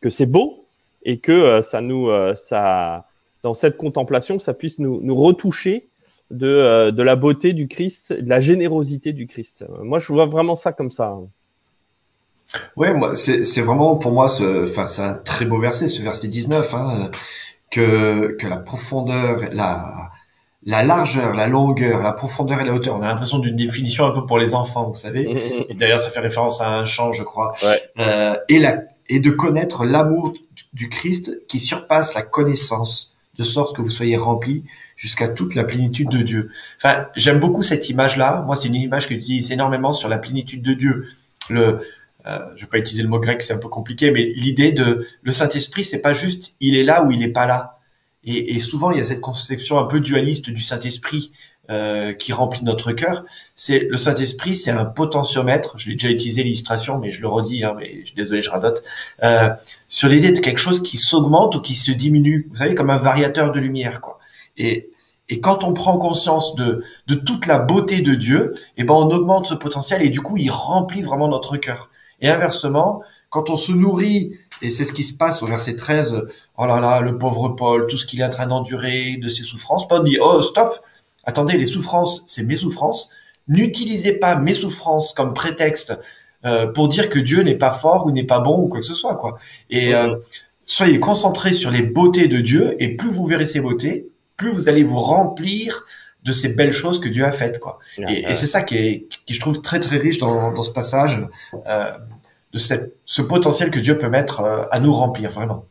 que 0.00 0.10
c'est 0.10 0.26
beau, 0.26 0.66
et 1.02 1.18
que 1.18 1.60
ça 1.62 1.80
nous, 1.80 2.08
ça, 2.36 3.08
dans 3.42 3.54
cette 3.54 3.76
contemplation, 3.76 4.38
ça 4.38 4.54
puisse 4.54 4.78
nous, 4.78 5.00
nous 5.02 5.16
retoucher 5.16 5.88
de, 6.30 6.46
euh, 6.46 6.90
de 6.90 7.02
la 7.02 7.16
beauté 7.16 7.52
du 7.52 7.68
Christ, 7.68 8.12
de 8.12 8.28
la 8.28 8.40
générosité 8.40 9.12
du 9.12 9.26
Christ. 9.26 9.64
Moi, 9.82 9.98
je 9.98 10.12
vois 10.12 10.26
vraiment 10.26 10.56
ça 10.56 10.72
comme 10.72 10.90
ça. 10.90 11.16
Ouais, 12.76 12.94
moi, 12.94 13.14
c'est 13.14 13.60
vraiment 13.60 13.96
pour 13.96 14.12
moi, 14.12 14.26
enfin, 14.62 14.86
c'est 14.86 15.02
un 15.02 15.14
très 15.14 15.44
beau 15.44 15.58
verset, 15.58 15.88
ce 15.88 16.02
verset 16.02 16.28
19, 16.28 16.74
hein, 16.74 17.10
que 17.70 18.36
que 18.38 18.46
la 18.46 18.56
profondeur, 18.56 19.40
la 19.52 20.10
la 20.68 20.82
largeur, 20.82 21.32
la 21.32 21.46
longueur, 21.46 22.02
la 22.02 22.12
profondeur 22.12 22.60
et 22.60 22.64
la 22.64 22.74
hauteur. 22.74 22.94
On 22.94 23.00
a 23.00 23.08
l'impression 23.08 23.38
d'une 23.38 23.56
définition 23.56 24.04
un 24.04 24.10
peu 24.10 24.26
pour 24.26 24.38
les 24.38 24.54
enfants, 24.54 24.86
vous 24.86 24.94
savez. 24.94 25.66
D'ailleurs, 25.74 25.98
ça 25.98 26.10
fait 26.10 26.20
référence 26.20 26.60
à 26.60 26.78
un 26.78 26.84
chant, 26.84 27.14
je 27.14 27.22
crois. 27.22 27.54
Euh, 27.98 28.36
et 28.50 28.58
la 28.58 28.82
et 29.08 29.18
de 29.18 29.30
connaître 29.30 29.86
l'amour 29.86 30.34
du 30.74 30.90
Christ 30.90 31.46
qui 31.48 31.58
surpasse 31.58 32.12
la 32.12 32.20
connaissance, 32.20 33.16
de 33.38 33.44
sorte 33.44 33.74
que 33.74 33.80
vous 33.80 33.88
soyez 33.88 34.18
remplis 34.18 34.64
jusqu'à 34.94 35.28
toute 35.28 35.54
la 35.54 35.64
plénitude 35.64 36.10
de 36.10 36.18
Dieu. 36.18 36.50
Enfin, 36.76 37.06
j'aime 37.16 37.40
beaucoup 37.40 37.62
cette 37.62 37.88
image-là. 37.88 38.42
Moi, 38.44 38.54
c'est 38.54 38.68
une 38.68 38.74
image 38.74 39.08
que 39.08 39.14
j'utilise 39.14 39.50
énormément 39.50 39.94
sur 39.94 40.10
la 40.10 40.18
plénitude 40.18 40.60
de 40.60 40.74
Dieu. 40.74 41.06
Le, 41.48 41.80
euh, 42.26 42.38
je 42.56 42.60
vais 42.60 42.68
pas 42.68 42.76
utiliser 42.76 43.02
le 43.02 43.08
mot 43.08 43.20
grec, 43.20 43.42
c'est 43.42 43.54
un 43.54 43.58
peu 43.58 43.70
compliqué, 43.70 44.10
mais 44.10 44.24
l'idée 44.34 44.72
de 44.72 45.06
le 45.22 45.32
Saint-Esprit, 45.32 45.84
c'est 45.84 46.02
pas 46.02 46.12
juste 46.12 46.56
il 46.60 46.76
est 46.76 46.84
là 46.84 47.04
ou 47.04 47.10
il 47.10 47.22
est 47.22 47.32
pas 47.32 47.46
là. 47.46 47.77
Et, 48.24 48.54
et 48.54 48.60
souvent, 48.60 48.90
il 48.90 48.98
y 48.98 49.00
a 49.00 49.04
cette 49.04 49.20
conception 49.20 49.78
un 49.78 49.84
peu 49.84 50.00
dualiste 50.00 50.50
du 50.50 50.62
Saint-Esprit 50.62 51.32
euh, 51.70 52.12
qui 52.14 52.32
remplit 52.32 52.64
notre 52.64 52.92
cœur. 52.92 53.24
C'est 53.54 53.80
le 53.80 53.96
Saint-Esprit, 53.96 54.56
c'est 54.56 54.70
un 54.70 54.84
potentiomètre. 54.84 55.76
Je 55.76 55.88
l'ai 55.88 55.94
déjà 55.94 56.08
utilisé 56.10 56.42
l'illustration, 56.42 56.98
mais 56.98 57.10
je 57.10 57.20
le 57.20 57.28
redis. 57.28 57.64
Hein, 57.64 57.74
mais 57.78 58.04
je 58.06 58.14
désolé, 58.14 58.40
je 58.42 58.50
radote. 58.50 58.82
Euh, 59.22 59.50
sur 59.86 60.08
l'idée 60.08 60.32
de 60.32 60.40
quelque 60.40 60.58
chose 60.58 60.82
qui 60.82 60.96
s'augmente 60.96 61.56
ou 61.56 61.60
qui 61.60 61.74
se 61.74 61.92
diminue. 61.92 62.48
Vous 62.50 62.56
savez, 62.56 62.74
comme 62.74 62.90
un 62.90 62.96
variateur 62.96 63.52
de 63.52 63.60
lumière, 63.60 64.00
quoi. 64.00 64.18
Et, 64.56 64.90
et 65.28 65.40
quand 65.40 65.62
on 65.62 65.74
prend 65.74 65.98
conscience 65.98 66.54
de, 66.54 66.82
de 67.06 67.14
toute 67.14 67.46
la 67.46 67.58
beauté 67.58 68.00
de 68.00 68.14
Dieu, 68.14 68.54
eh 68.78 68.84
ben 68.84 68.94
on 68.94 69.10
augmente 69.10 69.46
ce 69.46 69.54
potentiel 69.54 70.02
et 70.02 70.08
du 70.08 70.22
coup 70.22 70.38
il 70.38 70.50
remplit 70.50 71.02
vraiment 71.02 71.28
notre 71.28 71.58
cœur. 71.58 71.90
Et 72.20 72.28
inversement, 72.28 73.02
quand 73.28 73.50
on 73.50 73.56
se 73.56 73.72
nourrit, 73.72 74.32
et 74.62 74.70
c'est 74.70 74.84
ce 74.84 74.92
qui 74.92 75.04
se 75.04 75.14
passe 75.14 75.42
au 75.42 75.46
verset 75.46 75.76
13, 75.76 76.22
oh 76.56 76.66
là 76.66 76.80
là, 76.80 77.00
le 77.00 77.18
pauvre 77.18 77.50
Paul, 77.50 77.86
tout 77.86 77.96
ce 77.96 78.06
qu'il 78.06 78.20
est 78.20 78.24
en 78.24 78.30
train 78.30 78.46
d'endurer, 78.46 79.16
de 79.16 79.28
ses 79.28 79.42
souffrances, 79.42 79.86
Paul 79.86 80.04
dit, 80.04 80.18
oh 80.20 80.42
stop, 80.42 80.80
attendez, 81.24 81.56
les 81.56 81.66
souffrances, 81.66 82.22
c'est 82.26 82.42
mes 82.42 82.56
souffrances, 82.56 83.10
n'utilisez 83.46 84.14
pas 84.14 84.36
mes 84.36 84.54
souffrances 84.54 85.12
comme 85.12 85.34
prétexte 85.34 85.98
euh, 86.44 86.66
pour 86.66 86.88
dire 86.88 87.08
que 87.08 87.18
Dieu 87.18 87.42
n'est 87.42 87.56
pas 87.56 87.72
fort 87.72 88.06
ou 88.06 88.10
n'est 88.10 88.24
pas 88.24 88.40
bon 88.40 88.62
ou 88.62 88.68
quoi 88.68 88.80
que 88.80 88.86
ce 88.86 88.94
soit, 88.94 89.16
quoi. 89.16 89.38
Et 89.70 89.94
euh, 89.94 90.16
soyez 90.66 91.00
concentrés 91.00 91.52
sur 91.52 91.70
les 91.70 91.82
beautés 91.82 92.28
de 92.28 92.38
Dieu, 92.38 92.76
et 92.78 92.96
plus 92.96 93.10
vous 93.10 93.26
verrez 93.26 93.46
ces 93.46 93.60
beautés, 93.60 94.08
plus 94.36 94.50
vous 94.50 94.68
allez 94.68 94.84
vous 94.84 95.00
remplir 95.00 95.84
de 96.24 96.32
ces 96.32 96.50
belles 96.50 96.72
choses 96.72 97.00
que 97.00 97.08
Dieu 97.08 97.24
a 97.24 97.32
faites, 97.32 97.58
quoi. 97.58 97.78
Et, 98.08 98.34
c'est 98.34 98.46
ça 98.46 98.62
qui 98.62 98.76
est, 98.76 99.06
qui 99.26 99.34
je 99.34 99.40
trouve 99.40 99.62
très 99.62 99.80
très 99.80 99.96
riche 99.96 100.18
dans, 100.18 100.52
dans 100.52 100.62
ce 100.62 100.70
passage, 100.70 101.26
euh, 101.66 101.92
de 102.58 102.62
cette, 102.62 102.96
ce 103.04 103.22
potentiel 103.22 103.70
que 103.70 103.78
Dieu 103.78 103.96
peut 103.98 104.08
mettre 104.08 104.40
euh, 104.40 104.62
à 104.72 104.80
nous 104.80 104.92
remplir, 104.92 105.30
vraiment. 105.30 105.64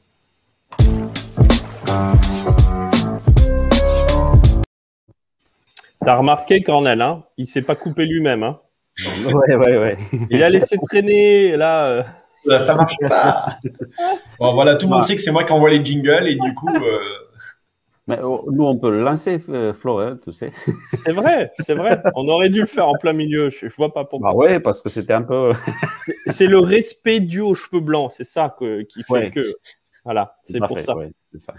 T'as 6.04 6.16
remarqué 6.16 6.64
Cornel, 6.64 7.02
hein 7.02 7.24
Il 7.38 7.48
s'est 7.48 7.62
pas 7.62 7.76
coupé 7.76 8.06
lui-même, 8.06 8.44
hein? 8.44 8.60
Ouais, 9.26 9.56
ouais, 9.56 9.78
ouais. 9.78 9.98
Il 10.30 10.42
a 10.42 10.50
laissé 10.50 10.78
traîner 10.90 11.58
là. 11.58 11.88
Euh. 11.88 12.60
Ça, 12.60 12.76
marche 12.76 12.96
pas. 13.02 13.58
bon, 14.40 14.54
voilà, 14.54 14.76
tout 14.76 14.88
le 14.88 14.94
monde 14.94 15.04
sait 15.04 15.16
que 15.16 15.22
c'est 15.22 15.32
moi 15.32 15.44
qui 15.44 15.52
envoie 15.52 15.70
les 15.70 15.84
jingles 15.84 16.28
et 16.28 16.36
du 16.36 16.54
coup. 16.54 16.70
Euh, 16.74 17.00
mais 18.08 18.20
oh, 18.24 18.46
nous, 18.52 18.66
on 18.66 18.78
peut 18.78 18.90
le 18.90 19.02
lancer, 19.02 19.42
euh, 19.50 19.74
Flo, 19.74 20.00
hein, 20.00 20.18
tu 20.24 20.32
sais. 20.32 20.52
C'est 20.94 21.12
vrai, 21.12 21.52
c'est 21.60 21.74
vrai. 21.74 22.02
On 22.16 22.28
aurait 22.30 22.50
dû 22.50 22.62
le 22.62 22.68
faire 22.68 22.88
en 22.88 22.94
plein 22.94 23.12
milieu. 23.12 23.50
Je, 23.50 23.66
ne 23.66 23.72
vois 23.72 23.94
pas 23.94 24.06
pourquoi. 24.06 24.30
Ah 24.32 24.36
ouais, 24.36 24.60
parce 24.62 24.82
que 24.82 24.90
c'était 24.90 25.14
un 25.14 25.24
peu. 25.24 25.52
c'est 26.28 26.48
le 26.48 26.60
respect 26.60 27.20
dû 27.20 27.42
aux 27.42 27.54
cheveux 27.54 27.82
blancs. 27.82 28.12
C'est 28.16 28.24
ça 28.24 28.56
qui 28.60 29.04
fait 29.04 29.30
que. 29.30 29.54
Voilà, 30.06 30.38
c'est 30.44 30.60
pour 30.60 30.80
ça. 30.80 30.96
ça 31.38 31.54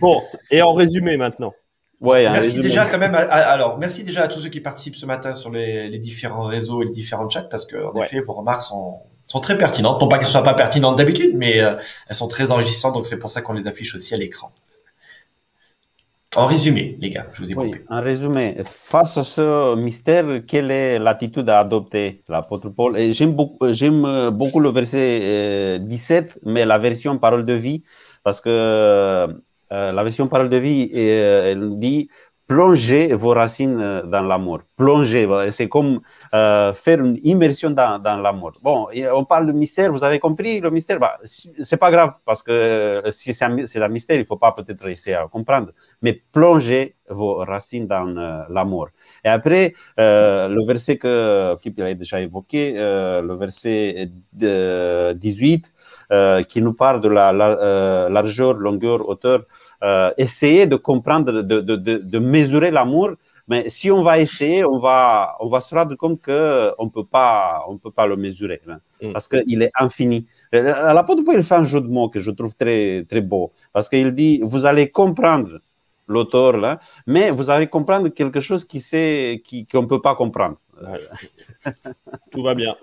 Bon, 0.00 0.20
et 0.50 0.62
en 0.62 0.74
résumé 0.74 1.16
maintenant. 1.16 1.54
Ouais, 2.00 2.28
merci 2.28 2.58
déjà 2.58 2.86
quand 2.86 2.98
même. 2.98 3.14
alors, 3.14 3.78
merci 3.78 4.02
déjà 4.02 4.24
à 4.24 4.28
tous 4.28 4.40
ceux 4.40 4.48
qui 4.48 4.60
participent 4.60 4.96
ce 4.96 5.06
matin 5.06 5.34
sur 5.34 5.50
les, 5.50 5.96
différents 5.98 6.44
réseaux 6.44 6.82
et 6.82 6.86
les 6.86 6.90
différents 6.90 7.28
chats 7.28 7.42
parce 7.42 7.64
que 7.64 7.76
en 7.76 7.94
effet, 8.02 8.20
vos 8.20 8.32
remarques 8.32 8.62
sont, 8.62 8.98
sont 9.28 9.40
très 9.40 9.56
pertinentes. 9.56 10.00
Non 10.00 10.08
pas 10.08 10.18
qu'elles 10.18 10.26
soient 10.26 10.42
pas 10.42 10.54
pertinentes 10.54 10.98
d'habitude, 10.98 11.36
mais 11.36 11.60
euh, 11.60 11.76
elles 12.08 12.16
sont 12.16 12.28
très 12.28 12.50
enrichissantes. 12.50 12.94
Donc 12.94 13.06
c'est 13.06 13.18
pour 13.18 13.30
ça 13.30 13.42
qu'on 13.42 13.52
les 13.52 13.68
affiche 13.68 13.94
aussi 13.94 14.12
à 14.12 14.16
l'écran. 14.16 14.52
En 16.36 16.46
résumé, 16.46 16.96
les 17.00 17.10
gars, 17.10 17.26
je 17.32 17.42
vous 17.42 17.52
ai 17.52 17.54
oui, 17.54 17.72
En 17.88 18.00
résumé, 18.00 18.56
face 18.64 19.16
à 19.16 19.22
ce 19.22 19.76
mystère, 19.76 20.24
quelle 20.46 20.70
est 20.70 20.98
l'attitude 20.98 21.48
à 21.48 21.60
adopter 21.60 22.22
l'apôtre 22.28 22.70
Paul? 22.70 22.96
J'aime 23.12 23.32
beaucoup, 23.32 23.72
j'aime 23.72 24.30
beaucoup 24.30 24.58
le 24.58 24.70
verset 24.70 25.78
17, 25.80 26.36
euh, 26.36 26.50
mais 26.50 26.64
la 26.64 26.78
version 26.78 27.18
parole 27.18 27.44
de 27.44 27.52
vie, 27.52 27.84
parce 28.24 28.40
que 28.40 28.50
euh, 28.50 29.92
la 29.92 30.02
version 30.02 30.26
parole 30.28 30.48
de 30.48 30.56
vie, 30.56 30.90
euh, 30.94 31.52
elle 31.52 31.78
dit 31.78 32.08
plongez 32.46 33.14
vos 33.14 33.30
racines 33.30 33.80
euh, 33.80 34.02
dans 34.02 34.22
l'amour. 34.22 34.60
Plongez, 34.76 35.28
c'est 35.50 35.68
comme 35.68 36.00
euh, 36.34 36.72
faire 36.72 37.00
une 37.00 37.18
immersion 37.22 37.70
dans, 37.70 38.20
l'amour. 38.22 38.52
Bon, 38.62 38.88
on 39.12 39.24
parle 39.24 39.46
de 39.46 39.52
mystère, 39.52 39.92
vous 39.92 40.04
avez 40.04 40.18
compris 40.18 40.60
le 40.60 40.70
mystère? 40.70 40.98
Bah, 40.98 41.18
C'est 41.24 41.76
pas 41.76 41.90
grave, 41.90 42.14
parce 42.24 42.42
que 42.42 42.52
euh, 42.52 43.10
si 43.10 43.32
c'est 43.32 43.44
un, 43.44 43.88
mystère, 43.88 44.18
il 44.18 44.26
faut 44.26 44.36
pas 44.36 44.52
peut-être 44.52 44.86
essayer 44.88 45.16
à 45.16 45.28
comprendre. 45.28 45.70
Mais 46.02 46.22
plongez 46.32 46.96
vos 47.08 47.36
racines 47.36 47.86
dans 47.86 48.04
l'amour. 48.48 48.88
Et 49.24 49.28
après, 49.28 49.74
le 49.98 50.66
verset 50.66 50.96
que 50.96 51.54
Philippe 51.62 51.80
a 51.80 51.94
déjà 51.94 52.20
évoqué, 52.20 52.72
le 52.72 53.34
verset 53.34 54.10
18, 54.32 55.72
qui 56.48 56.62
nous 56.62 56.72
parle 56.72 57.02
de 57.02 57.08
la 57.08 57.32
largeur, 58.08 58.54
longueur, 58.54 59.06
hauteur. 59.06 59.44
Euh, 59.84 60.10
essayer 60.16 60.66
de 60.66 60.76
comprendre, 60.76 61.42
de, 61.42 61.60
de, 61.60 61.76
de, 61.76 62.18
mesurer 62.18 62.70
l'amour. 62.70 63.10
Mais 63.48 63.68
si 63.68 63.90
on 63.90 64.02
va 64.02 64.18
essayer, 64.18 64.64
on 64.64 64.78
va, 64.78 65.36
on 65.40 65.48
va 65.48 65.60
se 65.60 65.74
rendre 65.74 65.94
compte 65.94 66.22
qu'on 66.24 66.84
ne 66.84 66.88
peut 66.88 67.04
pas 67.04 67.66
on 67.68 67.76
peut 67.76 67.90
pas 67.90 68.06
le 68.06 68.16
mesurer, 68.16 68.62
hein, 68.66 68.78
mm. 69.02 69.12
parce 69.12 69.28
qu'il 69.28 69.62
est 69.62 69.70
infini. 69.78 70.26
Euh, 70.54 70.94
l'apôtre 70.94 71.22
Paul 71.22 71.42
fait 71.42 71.56
un 71.56 71.64
jeu 71.64 71.82
de 71.82 71.88
mots 71.88 72.08
que 72.08 72.18
je 72.18 72.30
trouve 72.30 72.56
très, 72.56 73.04
très 73.04 73.20
beau, 73.20 73.52
parce 73.74 73.90
qu'il 73.90 74.14
dit, 74.14 74.40
vous 74.42 74.64
allez 74.64 74.88
comprendre 74.90 75.60
l'auteur, 76.06 76.56
là, 76.56 76.80
mais 77.06 77.30
vous 77.30 77.50
allez 77.50 77.66
comprendre 77.66 78.08
quelque 78.08 78.40
chose 78.40 78.64
qui 78.64 78.80
qu'on 78.80 79.42
qui, 79.44 79.68
ne 79.74 79.86
peut 79.86 80.00
pas 80.00 80.14
comprendre. 80.14 80.56
Tout 82.30 82.42
va 82.42 82.54
bien. 82.54 82.74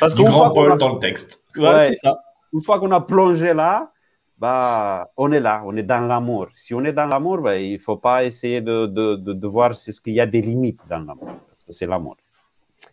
parce 0.00 0.16
du 0.16 0.24
grand 0.24 0.50
Paul 0.50 0.76
dans 0.76 0.94
le 0.94 0.98
texte. 0.98 1.44
Ouais, 1.56 1.94
ça. 1.94 2.20
Une 2.52 2.62
fois 2.62 2.80
qu'on 2.80 2.90
a 2.90 3.00
plongé 3.00 3.54
là, 3.54 3.92
bah, 4.38 5.10
on 5.16 5.32
est 5.32 5.40
là, 5.40 5.62
on 5.64 5.76
est 5.76 5.82
dans 5.82 6.00
l'amour. 6.00 6.48
Si 6.54 6.74
on 6.74 6.84
est 6.84 6.92
dans 6.92 7.06
l'amour, 7.06 7.38
bah, 7.38 7.56
il 7.56 7.74
ne 7.74 7.78
faut 7.78 7.96
pas 7.96 8.24
essayer 8.24 8.60
de, 8.60 8.86
de, 8.86 9.16
de, 9.16 9.46
voir 9.46 9.74
ce 9.74 10.00
qu'il 10.00 10.14
y 10.14 10.20
a 10.20 10.26
des 10.26 10.42
limites 10.42 10.80
dans 10.88 10.98
l'amour, 10.98 11.30
parce 11.48 11.64
que 11.64 11.72
c'est 11.72 11.86
l'amour. 11.86 12.16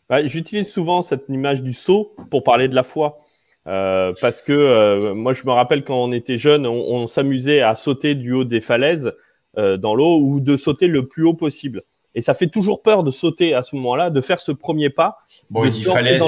Bah, 0.10 0.26
j'utilise 0.26 0.70
souvent 0.70 1.02
cette 1.02 1.26
image 1.30 1.62
du 1.62 1.74
saut 1.74 2.16
pour 2.30 2.44
parler 2.44 2.68
de 2.68 2.76
la 2.76 2.84
foi. 2.84 3.20
Euh, 3.66 4.14
parce 4.20 4.42
que 4.42 4.52
euh, 4.52 5.14
moi, 5.16 5.34
je 5.34 5.44
me 5.46 5.52
rappelle 5.52 5.84
quand 5.84 5.96
on 5.96 6.12
était 6.12 6.38
jeune, 6.38 6.68
on, 6.68 7.08
s'amusait 7.08 7.62
à 7.62 7.76
sauter 7.76 8.16
du 8.16 8.34
haut 8.34 8.44
des 8.44 8.60
falaises 8.60 9.14
euh, 9.58 9.78
dans 9.78 9.96
l'eau 9.96 10.20
ou 10.20 10.40
de 10.42 10.58
sauter 10.58 10.88
le 10.88 11.08
plus 11.08 11.24
haut 11.24 11.34
possible. 11.34 11.82
Et 12.16 12.22
ça 12.22 12.34
fait 12.34 12.48
toujours 12.48 12.82
peur 12.82 13.04
de 13.04 13.10
sauter 13.10 13.56
à 13.56 13.64
ce 13.64 13.76
moment-là, 13.76 14.10
de 14.10 14.22
faire 14.22 14.40
ce 14.40 14.52
premier 14.52 14.90
pas. 14.90 15.18
Bon, 15.50 15.64
il 15.64 15.72
dit 15.72 15.84
falaise, 15.84 16.22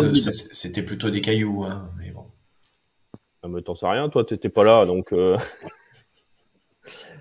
c'était 0.52 0.82
plutôt 0.82 1.10
des 1.10 1.22
cailloux, 1.22 1.64
hein, 1.64 1.90
mais. 1.98 2.05
Ah, 3.46 3.48
mais 3.48 3.62
t'en 3.62 3.76
sais 3.76 3.88
rien, 3.88 4.10
toi, 4.10 4.26
t'étais 4.26 4.50
pas 4.50 4.64
là, 4.64 4.88
donc. 4.88 5.14
euh, 5.14 5.38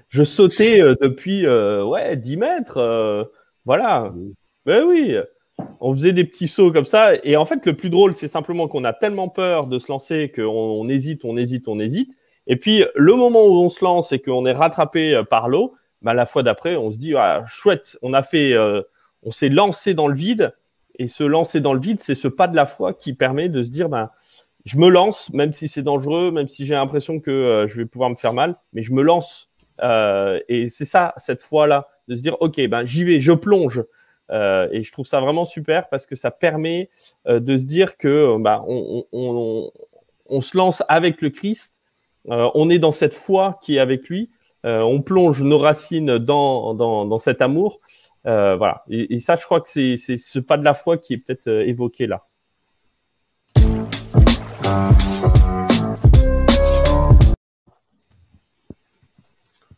je 0.09 0.23
sautais 0.23 0.81
euh, 0.81 0.95
depuis 0.99 1.45
euh, 1.47 1.85
ouais, 1.85 2.17
10 2.17 2.39
mètres. 2.39 3.29
voilà. 3.67 4.11
Ben 4.65 4.85
oui. 4.85 5.17
On 5.81 5.93
faisait 5.95 6.15
des 6.15 6.25
petits 6.25 6.49
sauts 6.49 6.73
comme 6.73 6.87
ça. 6.87 7.15
Et 7.25 7.37
en 7.37 7.45
fait, 7.45 7.67
le 7.67 7.77
plus 7.77 7.91
drôle, 7.91 8.15
c'est 8.15 8.27
simplement 8.27 8.69
qu'on 8.69 8.85
a 8.85 8.95
tellement 8.95 9.29
peur 9.29 9.67
de 9.67 9.79
se 9.79 9.89
lancer 9.89 10.33
qu'on 10.35 10.43
on 10.45 10.89
hésite, 10.89 11.27
on 11.27 11.37
hésite, 11.37 11.69
on 11.69 11.79
hésite. 11.79 12.17
Et 12.47 12.57
puis, 12.57 12.85
le 12.95 13.15
moment 13.15 13.45
où 13.45 13.59
on 13.59 13.69
se 13.69 13.85
lance 13.85 14.11
et 14.13 14.19
qu'on 14.19 14.47
est 14.47 14.53
rattrapé 14.53 15.23
par 15.29 15.49
l'eau, 15.51 15.75
bah, 16.01 16.15
la 16.15 16.25
fois 16.25 16.43
d'après, 16.43 16.77
on 16.77 16.91
se 16.91 16.97
dit, 16.97 17.15
ah, 17.15 17.45
chouette, 17.47 17.99
on 18.01 18.15
a 18.15 18.23
fait, 18.23 18.57
on 19.23 19.31
s'est 19.31 19.51
lancé 19.51 19.93
dans 19.93 20.09
le 20.09 20.15
vide. 20.15 20.55
Et 20.99 21.07
se 21.07 21.25
lancer 21.25 21.61
dans 21.61 21.75
le 21.75 21.81
vide, 21.81 22.01
c'est 22.01 22.15
ce 22.15 22.29
pas 22.29 22.49
de 22.49 22.57
la 22.57 22.67
foi 22.67 22.95
qui 22.95 23.13
permet 23.13 23.51
de 23.51 23.63
se 23.63 23.71
dire, 23.71 23.91
ben, 23.91 24.11
je 24.65 24.79
me 24.79 24.89
lance, 24.89 25.33
même 25.33 25.53
si 25.53 25.69
c'est 25.69 25.83
dangereux, 25.83 26.31
même 26.31 26.49
si 26.49 26.67
j'ai 26.67 26.75
l'impression 26.75 27.21
que 27.21 27.31
euh, 27.31 27.67
je 27.67 27.77
vais 27.77 27.87
pouvoir 27.87 28.11
me 28.11 28.17
faire 28.17 28.33
mal, 28.33 28.57
mais 28.73 28.83
je 28.83 28.93
me 28.93 29.03
lance. 29.03 29.47
Euh, 29.83 30.41
et 30.49 30.69
c'est 30.69 30.85
ça, 30.85 31.13
cette 31.17 31.43
foi-là, 31.43 31.89
de 32.09 32.17
se 32.17 32.23
dire, 32.23 32.37
OK, 32.41 32.61
ben, 32.69 32.85
j'y 32.85 33.05
vais, 33.05 33.21
je 33.21 33.33
plonge. 33.33 33.83
Euh, 34.31 34.69
et 34.73 34.83
je 34.83 34.93
trouve 34.93 35.07
ça 35.07 35.21
vraiment 35.21 35.45
super 35.45 35.89
parce 35.89 36.07
que 36.07 36.17
ça 36.17 36.31
permet 36.31 36.89
euh, 37.27 37.41
de 37.41 37.59
se 37.59 37.67
dire 37.67 37.99
que 37.99 38.37
ben, 38.39 38.65
on, 38.67 39.05
on, 39.13 39.71
on, 40.27 40.41
se 40.41 40.57
lance 40.57 40.83
avec 40.89 41.21
le 41.21 41.29
Christ, 41.29 41.83
euh, 42.31 42.49
on 42.55 42.71
est 42.71 42.79
dans 42.79 42.93
cette 42.93 43.15
foi 43.15 43.59
qui 43.63 43.77
est 43.77 43.81
avec 43.81 44.09
lui, 44.09 44.31
on 44.67 45.03
plonge 45.03 45.43
nos 45.43 45.59
racines 45.59 46.17
dans, 46.17 46.73
dans, 46.73 47.05
dans 47.05 47.19
cet 47.19 47.43
amour. 47.43 47.81
Voilà. 48.25 48.83
Et, 48.89 49.15
et, 49.15 49.19
ça, 49.19 49.37
je 49.37 49.45
crois 49.45 49.61
que 49.61 49.69
c'est 49.69 49.97
ce 49.99 50.39
pas 50.39 50.57
de 50.57 50.65
la 50.65 50.73
foi 50.73 50.97
qui 50.97 51.13
est 51.13 51.19
peut-être 51.19 51.49
évoqué 51.49 52.07
là. 52.07 52.25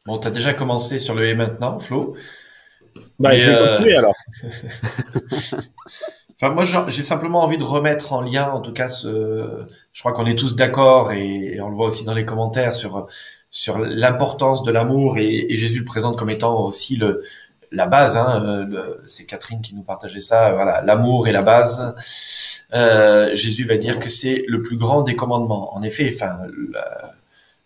Bon, 0.06 0.18
tu 0.18 0.28
as 0.28 0.30
déjà 0.30 0.52
commencé 0.52 0.98
sur 0.98 1.14
le 1.14 1.26
et 1.26 1.34
maintenant, 1.34 1.78
Flo. 1.78 2.16
Bah, 3.18 3.30
Mais, 3.30 3.40
je 3.40 3.50
vais 3.50 3.56
euh, 3.56 3.76
continuer 3.78 3.96
alors. 3.96 4.14
Enfin, 6.40 6.52
moi, 6.52 6.64
j'ai 6.88 7.02
simplement 7.02 7.42
envie 7.42 7.56
de 7.56 7.64
remettre 7.64 8.12
en 8.12 8.20
lien, 8.20 8.50
en 8.50 8.60
tout 8.60 8.72
cas, 8.72 8.88
ce, 8.88 9.58
je 9.92 10.00
crois 10.00 10.12
qu'on 10.12 10.26
est 10.26 10.34
tous 10.34 10.54
d'accord 10.54 11.12
et, 11.12 11.54
et 11.54 11.60
on 11.62 11.70
le 11.70 11.74
voit 11.76 11.86
aussi 11.86 12.04
dans 12.04 12.14
les 12.14 12.26
commentaires 12.26 12.74
sur 12.74 13.06
sur 13.50 13.78
l'importance 13.78 14.62
de 14.64 14.70
l'amour 14.70 15.16
et, 15.16 15.46
et 15.50 15.56
Jésus 15.56 15.78
le 15.78 15.84
présente 15.86 16.18
comme 16.18 16.28
étant 16.28 16.62
aussi 16.66 16.96
le 16.96 17.22
la 17.72 17.86
base. 17.86 18.16
Hein, 18.18 18.42
euh, 18.44 18.96
c'est 19.06 19.24
Catherine 19.24 19.62
qui 19.62 19.74
nous 19.74 19.82
partageait 19.82 20.20
ça. 20.20 20.52
Voilà, 20.52 20.82
l'amour 20.82 21.26
est 21.26 21.32
la 21.32 21.40
base. 21.42 21.94
Euh, 22.74 23.34
Jésus 23.34 23.64
va 23.64 23.76
dire 23.78 23.98
que 24.00 24.08
c'est 24.10 24.44
le 24.46 24.60
plus 24.62 24.76
grand 24.76 25.02
des 25.02 25.16
commandements. 25.16 25.74
En 25.74 25.82
effet, 25.82 26.10
enfin, 26.14 26.36
la- 26.72 27.14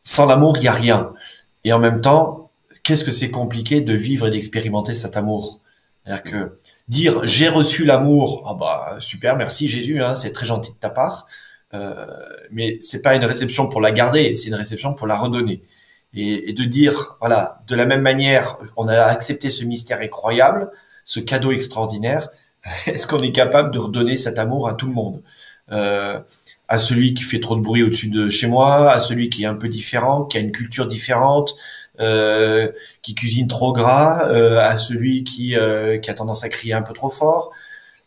sans 0.03 0.27
l'amour, 0.27 0.57
il 0.59 0.65
y 0.65 0.69
a 0.69 0.73
rien. 0.73 1.13
Et 1.65 1.73
en 1.73 1.79
même 1.79 2.01
temps, 2.01 2.51
qu'est-ce 2.83 3.05
que 3.05 3.13
c'est 3.13 3.31
compliqué 3.31 3.81
de 3.81 3.93
vivre 3.95 4.27
et 4.27 4.31
d'expérimenter 4.31 4.95
cet 4.95 5.17
amour? 5.17 5.61
C'est-à-dire 6.05 6.23
que 6.23 6.59
dire 6.89 7.27
j'ai 7.27 7.49
reçu 7.49 7.85
l'amour, 7.85 8.45
ah 8.47 8.55
bah 8.55 8.97
super, 9.01 9.37
merci 9.37 9.69
Jésus, 9.69 10.03
hein, 10.03 10.15
c'est 10.15 10.33
très 10.33 10.47
gentil 10.47 10.73
de 10.73 10.77
ta 10.77 10.91
part. 10.91 11.27
Euh, 11.73 12.07
mais 12.51 12.79
c'est 12.83 13.03
pas 13.03 13.15
une 13.15 13.25
réception 13.25 13.69
pour 13.69 13.81
la 13.81 13.93
garder, 13.93 14.35
c'est 14.35 14.49
une 14.49 14.55
réception 14.55 14.95
pour 14.95 15.07
la 15.07 15.17
redonner. 15.17 15.63
Et, 16.15 16.51
et 16.51 16.53
de 16.53 16.65
dire, 16.65 17.17
voilà, 17.21 17.63
de 17.69 17.77
la 17.77 17.87
même 17.87 18.03
manière, 18.03 18.59
on 18.77 18.89
a 18.89 18.97
accepté 19.03 19.51
ce 19.51 19.65
mystère 19.65 20.01
incroyable, 20.01 20.71
ce 21.05 21.21
cadeau 21.21 21.53
extraordinaire. 21.53 22.31
Est-ce 22.87 23.07
qu'on 23.07 23.19
est 23.19 23.33
capable 23.33 23.71
de 23.71 23.79
redonner 23.79 24.17
cet 24.17 24.39
amour 24.39 24.69
à 24.69 24.75
tout 24.75 24.87
le 24.87 24.95
monde? 24.95 25.23
Euh, 25.71 26.19
À 26.71 26.79
celui 26.79 27.15
qui 27.15 27.25
fait 27.25 27.41
trop 27.41 27.57
de 27.57 27.63
bruit 27.63 27.83
au-dessus 27.83 28.09
de 28.09 28.31
chez 28.31 28.47
moi, 28.47 28.91
à 28.93 29.01
celui 29.01 29.29
qui 29.29 29.43
est 29.43 29.47
un 29.47 29.57
peu 29.57 29.69
différent, 29.69 30.25
qui 30.25 30.37
a 30.39 30.41
une 30.41 30.53
culture 30.53 30.87
différente, 30.87 31.57
euh, 31.99 32.71
qui 33.03 33.15
cuisine 33.15 33.49
trop 33.49 33.73
gras, 33.73 34.29
euh, 34.29 34.59
à 34.61 34.77
celui 34.77 35.25
qui, 35.25 35.57
euh, 35.57 35.99
qui 35.99 36.09
a 36.11 36.15
tendance 36.15 36.45
à 36.45 36.49
crier 36.49 36.73
un 36.75 36.83
peu 36.83 36.95
trop 36.95 37.11
fort. 37.11 37.51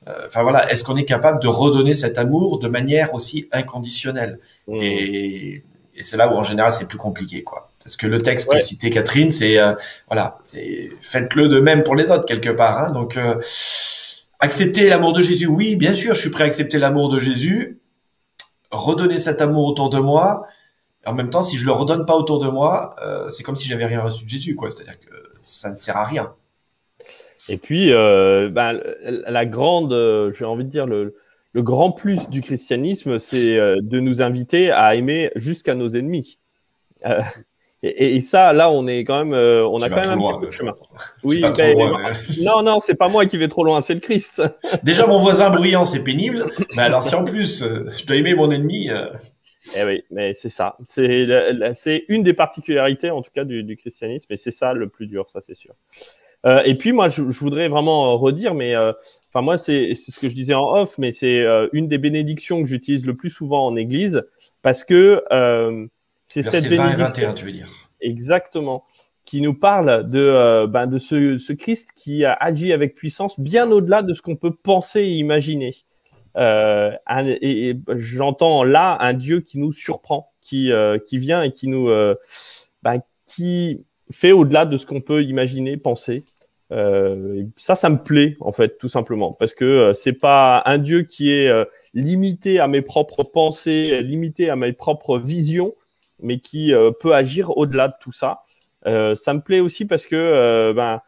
Euh, 0.08 0.28
Enfin 0.28 0.44
voilà, 0.44 0.72
est-ce 0.72 0.84
qu'on 0.86 0.96
est 0.96 1.06
capable 1.06 1.42
de 1.42 1.48
redonner 1.48 1.94
cet 1.94 2.18
amour 2.18 2.58
de 2.60 2.68
manière 2.70 3.14
aussi 3.14 3.48
inconditionnelle? 3.52 4.40
Mmh. 4.68 4.80
Et, 4.82 5.64
et 5.96 6.02
c'est 6.02 6.18
là 6.18 6.28
où 6.34 6.36
en 6.38 6.44
général 6.44 6.72
c'est 6.74 6.88
plus 6.88 6.98
compliqué, 6.98 7.44
quoi. 7.44 7.70
Parce 7.84 7.98
que 7.98 8.08
le 8.08 8.20
texte 8.22 8.48
Ouais. 8.48 8.60
que 8.60 8.64
citait 8.64 8.90
Catherine, 8.90 9.30
c'est 9.30 9.60
euh, 9.60 9.74
voilà, 10.08 10.40
c'est 10.46 10.90
faites-le 11.02 11.50
de 11.50 11.60
même 11.60 11.84
pour 11.84 11.96
les 11.96 12.10
autres 12.12 12.26
quelque 12.26 12.50
part. 12.50 12.78
Hein. 12.80 12.92
Donc 12.94 13.18
euh, 13.18 13.36
accepter 14.40 14.88
l'amour 14.90 15.12
de 15.14 15.22
Jésus, 15.22 15.48
oui, 15.48 15.76
bien 15.76 15.94
sûr, 15.94 16.14
je 16.16 16.22
suis 16.22 16.30
prêt 16.30 16.46
à 16.46 16.48
accepter 16.48 16.78
l'amour 16.78 17.10
de 17.10 17.20
Jésus. 17.20 17.78
Redonner 18.74 19.20
cet 19.20 19.42
amour 19.42 19.66
autour 19.68 19.90
de 19.90 20.00
moi. 20.00 20.46
En 21.06 21.14
même 21.14 21.30
temps, 21.30 21.44
si 21.44 21.58
je 21.58 21.66
le 21.66 21.72
redonne 21.72 22.06
pas 22.06 22.16
autour 22.16 22.40
de 22.40 22.48
moi, 22.48 22.96
euh, 23.04 23.30
c'est 23.30 23.44
comme 23.44 23.56
si 23.56 23.68
j'avais 23.68 23.86
rien 23.86 24.02
reçu 24.02 24.24
de 24.24 24.30
Jésus, 24.30 24.56
quoi. 24.56 24.70
C'est-à-dire 24.70 25.00
que 25.00 25.14
ça 25.44 25.70
ne 25.70 25.76
sert 25.76 25.96
à 25.96 26.06
rien. 26.06 26.34
Et 27.50 27.58
puis, 27.58 27.94
euh, 27.94 28.50
ben, 28.50 28.80
la 29.04 29.46
grande, 29.46 29.94
euh, 29.94 30.34
j'ai 30.34 30.46
envie 30.46 30.64
de 30.64 30.70
dire, 30.70 30.88
le, 30.88 31.14
grand 31.56 31.92
plus 31.92 32.30
du 32.30 32.42
christianisme, 32.42 33.20
c'est 33.20 33.58
de 33.58 34.00
nous 34.00 34.24
inviter 34.24 34.72
à 34.72 34.96
aimer 34.96 35.30
jusqu'à 35.36 35.76
nos 35.76 35.90
ennemis. 35.90 36.40
Et, 37.86 38.16
et 38.16 38.22
ça, 38.22 38.54
là, 38.54 38.72
on 38.72 38.88
est 38.88 39.04
quand 39.04 39.26
même, 39.26 39.34
euh, 39.34 39.68
on 39.68 39.78
Tu 39.80 39.84
a 39.84 39.90
quand 39.90 39.96
même 39.98 40.12
un 40.12 40.16
trop 40.16 40.28
petit 40.28 40.32
loin, 40.32 40.40
peu 40.40 40.46
de 40.46 40.52
chemin. 40.52 40.76
Oui, 41.24 41.42
ben, 41.42 41.74
loin, 41.74 42.12
euh. 42.12 42.14
non, 42.42 42.64
non, 42.64 42.80
c'est 42.80 42.96
pas 42.96 43.10
moi 43.10 43.26
qui 43.26 43.38
vais 43.38 43.50
trop 43.50 43.66
loin, 43.66 43.82
c'est 43.82 43.94
le 43.94 44.00
Christ. 44.00 44.42
Déjà, 44.84 45.06
mon 45.06 45.20
voisin 45.20 45.50
bruyant, 45.50 45.84
c'est 45.84 46.02
pénible. 46.02 46.46
Mais 46.76 46.84
alors, 46.84 47.04
si 47.04 47.14
en 47.14 47.26
plus, 47.26 47.62
euh, 47.62 47.86
je 47.90 48.06
dois 48.06 48.16
aimer 48.16 48.36
mon 48.36 48.52
ennemi, 48.52 48.90
euh, 48.90 49.08
Eh 49.76 49.84
oui, 49.84 50.04
mais 50.12 50.34
c'est 50.34 50.50
ça. 50.50 50.78
C'est 50.88 52.06
une 52.08 52.24
des 52.24 52.34
particularités, 52.34 53.12
en 53.12 53.22
tout 53.22 53.32
cas, 53.36 53.44
du, 53.44 53.64
du 53.64 53.76
christianisme, 53.76 54.32
et 54.32 54.38
c'est 54.38 54.52
ça 54.52 54.72
le 54.72 54.88
plus 54.88 55.08
dur, 55.08 55.30
ça 55.30 55.42
c'est 55.42 55.56
sûr. 55.56 55.74
Et 56.66 56.76
puis 56.78 56.92
moi, 56.92 57.08
je, 57.08 57.30
je 57.30 57.40
voudrais 57.40 57.70
vraiment 57.70 58.18
redire, 58.18 58.54
mais 58.54 58.76
enfin 58.76 59.42
moi, 59.42 59.58
c'est 59.58 59.94
c'est 59.96 60.12
ce 60.12 60.20
que 60.20 60.28
je 60.28 60.36
disais 60.36 60.54
en 60.54 60.74
off, 60.74 60.98
mais 60.98 61.14
c'est 61.14 61.42
une 61.72 61.88
des 61.88 61.98
bénédictions 61.98 62.62
que 62.62 62.68
j'utilise 62.68 63.06
le 63.06 63.16
plus 63.16 63.30
souvent 63.30 63.62
en 63.62 63.78
Église, 63.78 64.24
parce 64.62 64.84
que 64.84 65.24
c'est 66.42 66.44
cette 66.44 66.66
versets 66.66 66.76
20 66.76 66.84
et 66.84 66.96
bénédiction 66.98 67.06
21, 67.28 67.34
tu 67.34 67.46
veux 67.46 67.52
dire. 67.52 67.70
exactement 68.02 68.84
qui 69.26 69.40
nous 69.40 69.54
parle 69.54 70.10
de 70.10 70.20
euh, 70.20 70.68
ben, 70.68 70.86
de 70.86 70.98
ce, 70.98 71.38
ce 71.38 71.54
Christ 71.54 71.90
qui 71.96 72.26
a 72.26 72.34
agi 72.34 72.74
avec 72.74 72.94
puissance 72.94 73.40
bien 73.40 73.72
au-delà 73.72 74.02
de 74.04 74.14
ce 74.14 74.22
qu'on 74.22 74.36
peut 74.36 74.54
penser 74.54 75.00
et 75.02 75.12
imaginer. 75.14 75.72
Euh, 76.36 76.92
un- 77.08 77.28
et, 77.28 77.70
et 77.70 77.80
j'entends 77.96 78.64
là 78.66 78.98
un 79.00 79.14
Dieu 79.14 79.40
qui 79.40 79.60
nous 79.60 79.72
surprend, 79.72 80.34
qui 80.42 80.72
euh, 80.74 80.98
qui 81.00 81.18
vient 81.20 81.42
et 81.44 81.52
qui 81.54 81.68
nous 81.70 81.88
ben, 82.84 83.00
qui 83.26 83.86
fait 84.12 84.34
au-delà 84.34 84.66
de 84.66 84.76
ce 84.76 84.86
qu'on 84.86 85.00
peut 85.00 85.24
imaginer, 85.24 85.78
penser. 85.78 86.24
Euh, 86.74 87.44
ça, 87.56 87.76
ça 87.76 87.90
me 87.90 87.98
plaît 88.04 88.36
en 88.42 88.52
fait, 88.52 88.78
tout 88.78 88.88
simplement, 88.90 89.32
parce 89.40 89.54
que 89.54 89.64
euh, 89.64 89.94
c'est 89.94 90.20
pas 90.20 90.64
un 90.66 90.80
Dieu 90.80 91.04
qui 91.04 91.32
est 91.32 91.48
euh, 91.48 91.66
limité 91.94 92.60
à 92.60 92.68
mes 92.68 92.82
propres 92.82 93.24
pensées, 93.24 94.02
limité 94.02 94.50
à 94.50 94.56
mes 94.56 94.74
propres 94.74 95.20
visions, 95.20 95.76
mais 96.24 96.40
qui 96.40 96.74
euh, 96.74 96.92
peut 96.92 97.14
agir 97.14 97.56
au-delà 97.58 97.90
de 97.90 97.94
tout 98.02 98.12
ça. 98.12 98.44
Euh, 98.88 99.16
ça 99.16 99.34
me 99.34 99.42
plaît 99.42 99.60
aussi 99.60 99.86
parce 99.86 100.08
que 100.08 100.16
euh, 100.16 100.74
ben, 100.74 101.02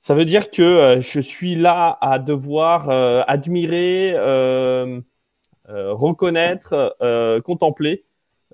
ça 0.00 0.14
veut 0.14 0.24
dire 0.24 0.50
que 0.50 0.98
je 1.00 1.20
suis 1.20 1.54
là 1.54 1.98
à 2.00 2.18
devoir 2.18 2.88
admirer, 3.28 4.14
reconnaître, 5.68 6.96
contempler 7.44 8.04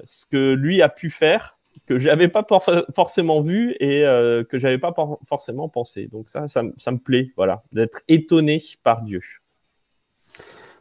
ce 0.04 0.26
que 0.26 0.54
lui 0.54 0.82
a 0.82 0.88
pu 0.88 1.10
faire, 1.10 1.56
que 1.86 1.98
j'avais 1.98 2.28
pas 2.28 2.44
forcément 2.94 3.40
vu 3.40 3.76
et 3.80 4.04
euh, 4.04 4.44
que 4.44 4.58
j'avais 4.58 4.78
pas 4.78 4.94
forcément 5.26 5.68
pensé. 5.68 6.08
Donc 6.08 6.30
ça, 6.30 6.48
ça, 6.48 6.62
me- 6.62 6.74
ça 6.76 6.90
me 6.90 6.98
plaît, 6.98 7.30
voilà, 7.36 7.62
d'être 7.72 8.02
étonné 8.08 8.62
par 8.82 9.02
Dieu. 9.02 9.20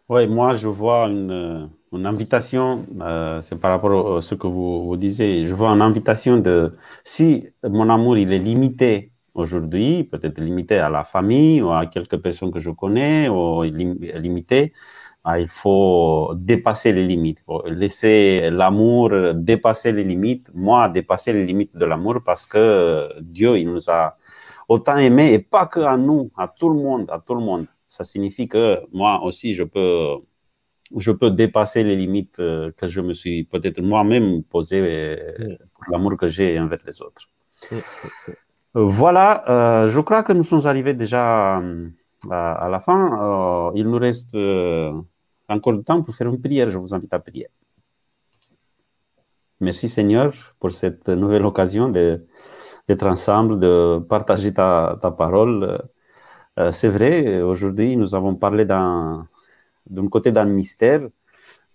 Oui, 0.09 0.27
moi, 0.27 0.53
je 0.53 0.67
vois 0.67 1.07
une, 1.07 1.69
une 1.93 2.05
invitation, 2.05 2.85
euh, 3.01 3.41
c'est 3.41 3.59
par 3.59 3.71
rapport 3.71 4.17
à 4.17 4.21
ce 4.21 4.35
que 4.35 4.47
vous, 4.47 4.85
vous 4.85 4.97
disiez, 4.97 5.45
je 5.45 5.53
vois 5.55 5.69
une 5.69 5.81
invitation 5.81 6.37
de, 6.37 6.71
si 7.03 7.47
mon 7.63 7.89
amour, 7.89 8.17
il 8.17 8.33
est 8.33 8.39
limité 8.39 9.11
aujourd'hui, 9.33 10.03
peut-être 10.03 10.39
limité 10.39 10.77
à 10.79 10.89
la 10.89 11.03
famille 11.03 11.61
ou 11.61 11.71
à 11.71 11.85
quelques 11.87 12.17
personnes 12.17 12.51
que 12.51 12.59
je 12.59 12.69
connais, 12.71 13.29
ou 13.29 13.63
lim- 13.63 13.97
limité, 14.19 14.73
ah, 15.23 15.39
il 15.39 15.47
faut 15.47 16.33
dépasser 16.35 16.91
les 16.93 17.05
limites, 17.07 17.39
laisser 17.65 18.49
l'amour 18.51 19.11
dépasser 19.35 19.91
les 19.93 20.03
limites, 20.03 20.47
moi, 20.53 20.89
dépasser 20.89 21.33
les 21.33 21.45
limites 21.45 21.75
de 21.75 21.85
l'amour 21.85 22.17
parce 22.25 22.45
que 22.45 23.09
Dieu, 23.21 23.57
il 23.57 23.69
nous 23.69 23.89
a 23.89 24.17
autant 24.69 24.97
aimé, 24.97 25.33
et 25.33 25.39
pas 25.39 25.65
que 25.67 25.79
à 25.81 25.97
nous, 25.97 26.31
à 26.37 26.47
tout 26.47 26.69
le 26.69 26.75
monde, 26.75 27.09
à 27.11 27.19
tout 27.19 27.35
le 27.35 27.41
monde. 27.41 27.67
Ça 27.87 28.03
signifie 28.03 28.47
que 28.47 28.81
moi 28.91 29.23
aussi, 29.23 29.53
je 29.53 29.63
peux, 29.63 30.17
je 30.97 31.11
peux 31.11 31.31
dépasser 31.31 31.83
les 31.83 31.95
limites 31.95 32.39
euh, 32.39 32.71
que 32.77 32.87
je 32.87 33.01
me 33.01 33.13
suis 33.13 33.43
peut-être 33.45 33.81
moi-même 33.81 34.43
posées 34.43 34.81
euh, 34.81 35.15
Mm. 35.39 35.55
pour 35.73 35.83
l'amour 35.91 36.17
que 36.17 36.27
j'ai 36.27 36.59
envers 36.59 36.79
les 36.85 37.01
autres. 37.01 37.23
Mm. 37.71 37.75
Euh, 38.75 38.85
Voilà, 39.01 39.27
euh, 39.49 39.87
je 39.87 39.99
crois 40.01 40.23
que 40.23 40.33
nous 40.33 40.43
sommes 40.43 40.65
arrivés 40.65 40.93
déjà 40.95 41.57
à, 42.31 42.53
à 42.65 42.69
la 42.69 42.79
fin. 42.79 43.01
Euh, 43.69 43.71
il 43.75 43.87
nous 43.87 43.99
reste 43.99 44.33
euh, 44.35 44.91
encore 45.47 45.73
du 45.73 45.83
temps 45.83 46.01
pour 46.01 46.15
faire 46.15 46.27
une 46.27 46.41
prière. 46.41 46.69
Je 46.69 46.77
vous 46.77 46.93
invite 46.95 47.13
à 47.13 47.19
prier. 47.19 47.47
Merci 49.59 49.87
Seigneur 49.87 50.33
pour 50.59 50.71
cette 50.71 51.07
nouvelle 51.09 51.45
occasion 51.45 51.89
d'être 51.89 53.05
ensemble, 53.07 53.59
de 53.59 53.99
partager 54.09 54.53
ta, 54.53 54.97
parole. 55.17 55.81
Euh, 56.59 56.71
c'est 56.71 56.89
vrai, 56.89 57.41
aujourd'hui, 57.41 57.95
nous 57.95 58.13
avons 58.15 58.35
parlé 58.35 58.65
d'un 58.65 59.27
côté 60.09 60.31
d'un 60.31 60.45
mystère. 60.45 61.07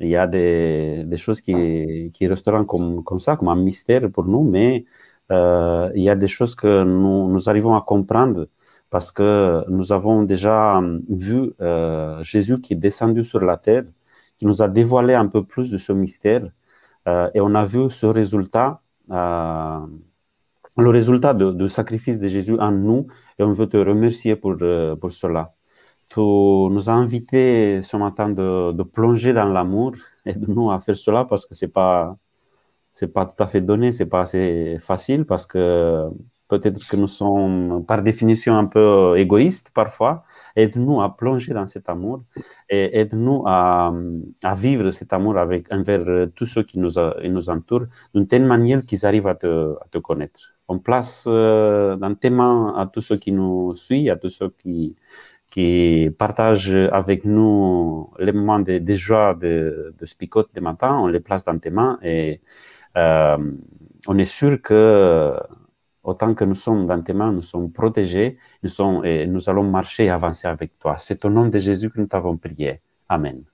Il 0.00 0.08
y 0.08 0.16
a 0.16 0.26
des, 0.26 1.06
choses 1.16 1.40
qui, 1.40 2.10
qui 2.14 2.26
resteront 2.28 2.64
comme, 2.64 3.02
comme 3.04 3.20
ça, 3.20 3.36
comme 3.36 3.48
un 3.48 3.56
mystère 3.56 4.10
pour 4.10 4.26
nous, 4.26 4.44
mais 4.44 4.84
euh, 5.32 5.90
il 5.94 6.02
y 6.02 6.10
a 6.10 6.14
des 6.16 6.28
choses 6.28 6.54
que 6.54 6.84
nous, 6.84 7.28
nous 7.30 7.48
arrivons 7.50 7.74
à 7.76 7.82
comprendre 7.82 8.46
parce 8.90 9.12
que 9.12 9.64
nous 9.68 9.92
avons 9.92 10.22
déjà 10.22 10.80
vu 11.08 11.52
euh, 11.60 12.22
Jésus 12.22 12.60
qui 12.60 12.74
est 12.74 12.76
descendu 12.76 13.24
sur 13.24 13.40
la 13.40 13.56
terre, 13.56 13.84
qui 14.36 14.46
nous 14.46 14.62
a 14.62 14.68
dévoilé 14.68 15.14
un 15.14 15.26
peu 15.28 15.44
plus 15.44 15.70
de 15.70 15.78
ce 15.78 15.92
mystère, 15.92 16.50
euh, 17.08 17.30
et 17.34 17.40
on 17.40 17.54
a 17.54 17.64
vu 17.64 17.90
ce 17.90 18.06
résultat, 18.06 18.82
euh, 19.10 19.80
le 20.76 20.90
résultat 20.90 21.34
du 21.34 21.68
sacrifice 21.68 22.18
de 22.18 22.28
Jésus 22.28 22.58
en 22.58 22.70
nous, 22.72 23.06
et 23.38 23.42
on 23.42 23.52
veut 23.52 23.68
te 23.68 23.76
remercier 23.76 24.36
pour, 24.36 24.56
pour 25.00 25.10
cela. 25.10 25.54
Tu 26.08 26.20
nous 26.20 26.90
as 26.90 26.92
invités 26.94 27.82
ce 27.82 27.96
matin 27.96 28.28
de, 28.30 28.82
plonger 28.82 29.32
dans 29.32 29.44
l'amour 29.44 29.92
et 30.24 30.34
de 30.34 30.46
nous 30.46 30.70
à 30.70 30.78
faire 30.80 30.96
cela 30.96 31.24
parce 31.24 31.46
que 31.46 31.54
c'est 31.54 31.68
pas 31.68 32.16
c'est 32.92 33.12
pas 33.12 33.26
tout 33.26 33.40
à 33.42 33.46
fait 33.46 33.60
donné, 33.60 33.92
c'est 33.92 34.06
pas 34.06 34.22
assez 34.22 34.78
facile 34.80 35.24
parce 35.26 35.46
que 35.46 36.08
Peut-être 36.48 36.88
que 36.88 36.96
nous 36.96 37.08
sommes 37.08 37.84
par 37.86 38.02
définition 38.02 38.56
un 38.56 38.64
peu 38.64 39.14
égoïstes 39.18 39.70
parfois. 39.74 40.24
Aide-nous 40.56 41.02
à 41.02 41.14
plonger 41.14 41.52
dans 41.52 41.66
cet 41.66 41.90
amour 41.90 42.22
et 42.70 42.98
aide-nous 42.98 43.42
à, 43.46 43.92
à, 44.42 44.54
vivre 44.54 44.90
cet 44.90 45.12
amour 45.12 45.36
avec, 45.36 45.70
envers 45.70 46.28
tous 46.34 46.46
ceux 46.46 46.62
qui 46.62 46.78
nous, 46.78 46.92
nous 47.24 47.50
entourent 47.50 47.84
d'une 48.14 48.26
telle 48.26 48.46
manière 48.46 48.84
qu'ils 48.86 49.04
arrivent 49.04 49.26
à 49.26 49.34
te, 49.34 49.74
à 49.74 49.86
te, 49.90 49.98
connaître. 49.98 50.54
On 50.68 50.78
place 50.78 51.26
euh, 51.28 51.96
dans 51.96 52.14
tes 52.14 52.30
mains 52.30 52.74
à 52.78 52.86
tous 52.86 53.02
ceux 53.02 53.18
qui 53.18 53.30
nous 53.30 53.76
suivent, 53.76 54.10
à 54.10 54.16
tous 54.16 54.30
ceux 54.30 54.48
qui, 54.48 54.96
qui 55.50 56.10
partagent 56.18 56.74
avec 56.92 57.24
nous 57.24 58.10
les 58.18 58.32
moments 58.32 58.60
de, 58.60 58.78
de 58.78 58.94
joie 58.94 59.34
de, 59.34 59.94
de 59.98 60.06
Spicote 60.06 60.50
des 60.54 60.60
matins, 60.60 60.96
on 60.98 61.06
les 61.06 61.20
place 61.20 61.44
dans 61.44 61.58
tes 61.58 61.70
mains 61.70 61.98
et 62.02 62.40
euh, 62.96 63.38
on 64.06 64.18
est 64.18 64.24
sûr 64.24 64.60
que 64.62 65.34
autant 66.02 66.34
que 66.34 66.44
nous 66.44 66.54
sommes 66.54 66.86
dans 66.86 67.02
tes 67.02 67.12
mains, 67.12 67.32
nous 67.32 67.42
sommes 67.42 67.72
protégés, 67.72 68.38
nous, 68.62 68.70
sommes, 68.70 69.04
et 69.04 69.26
nous 69.26 69.48
allons 69.50 69.64
marcher 69.64 70.06
et 70.06 70.10
avancer 70.10 70.48
avec 70.48 70.78
toi. 70.78 70.96
C'est 70.98 71.24
au 71.24 71.30
nom 71.30 71.48
de 71.48 71.58
Jésus 71.58 71.90
que 71.90 72.00
nous 72.00 72.06
t'avons 72.06 72.36
prié. 72.36 72.80
Amen. 73.08 73.44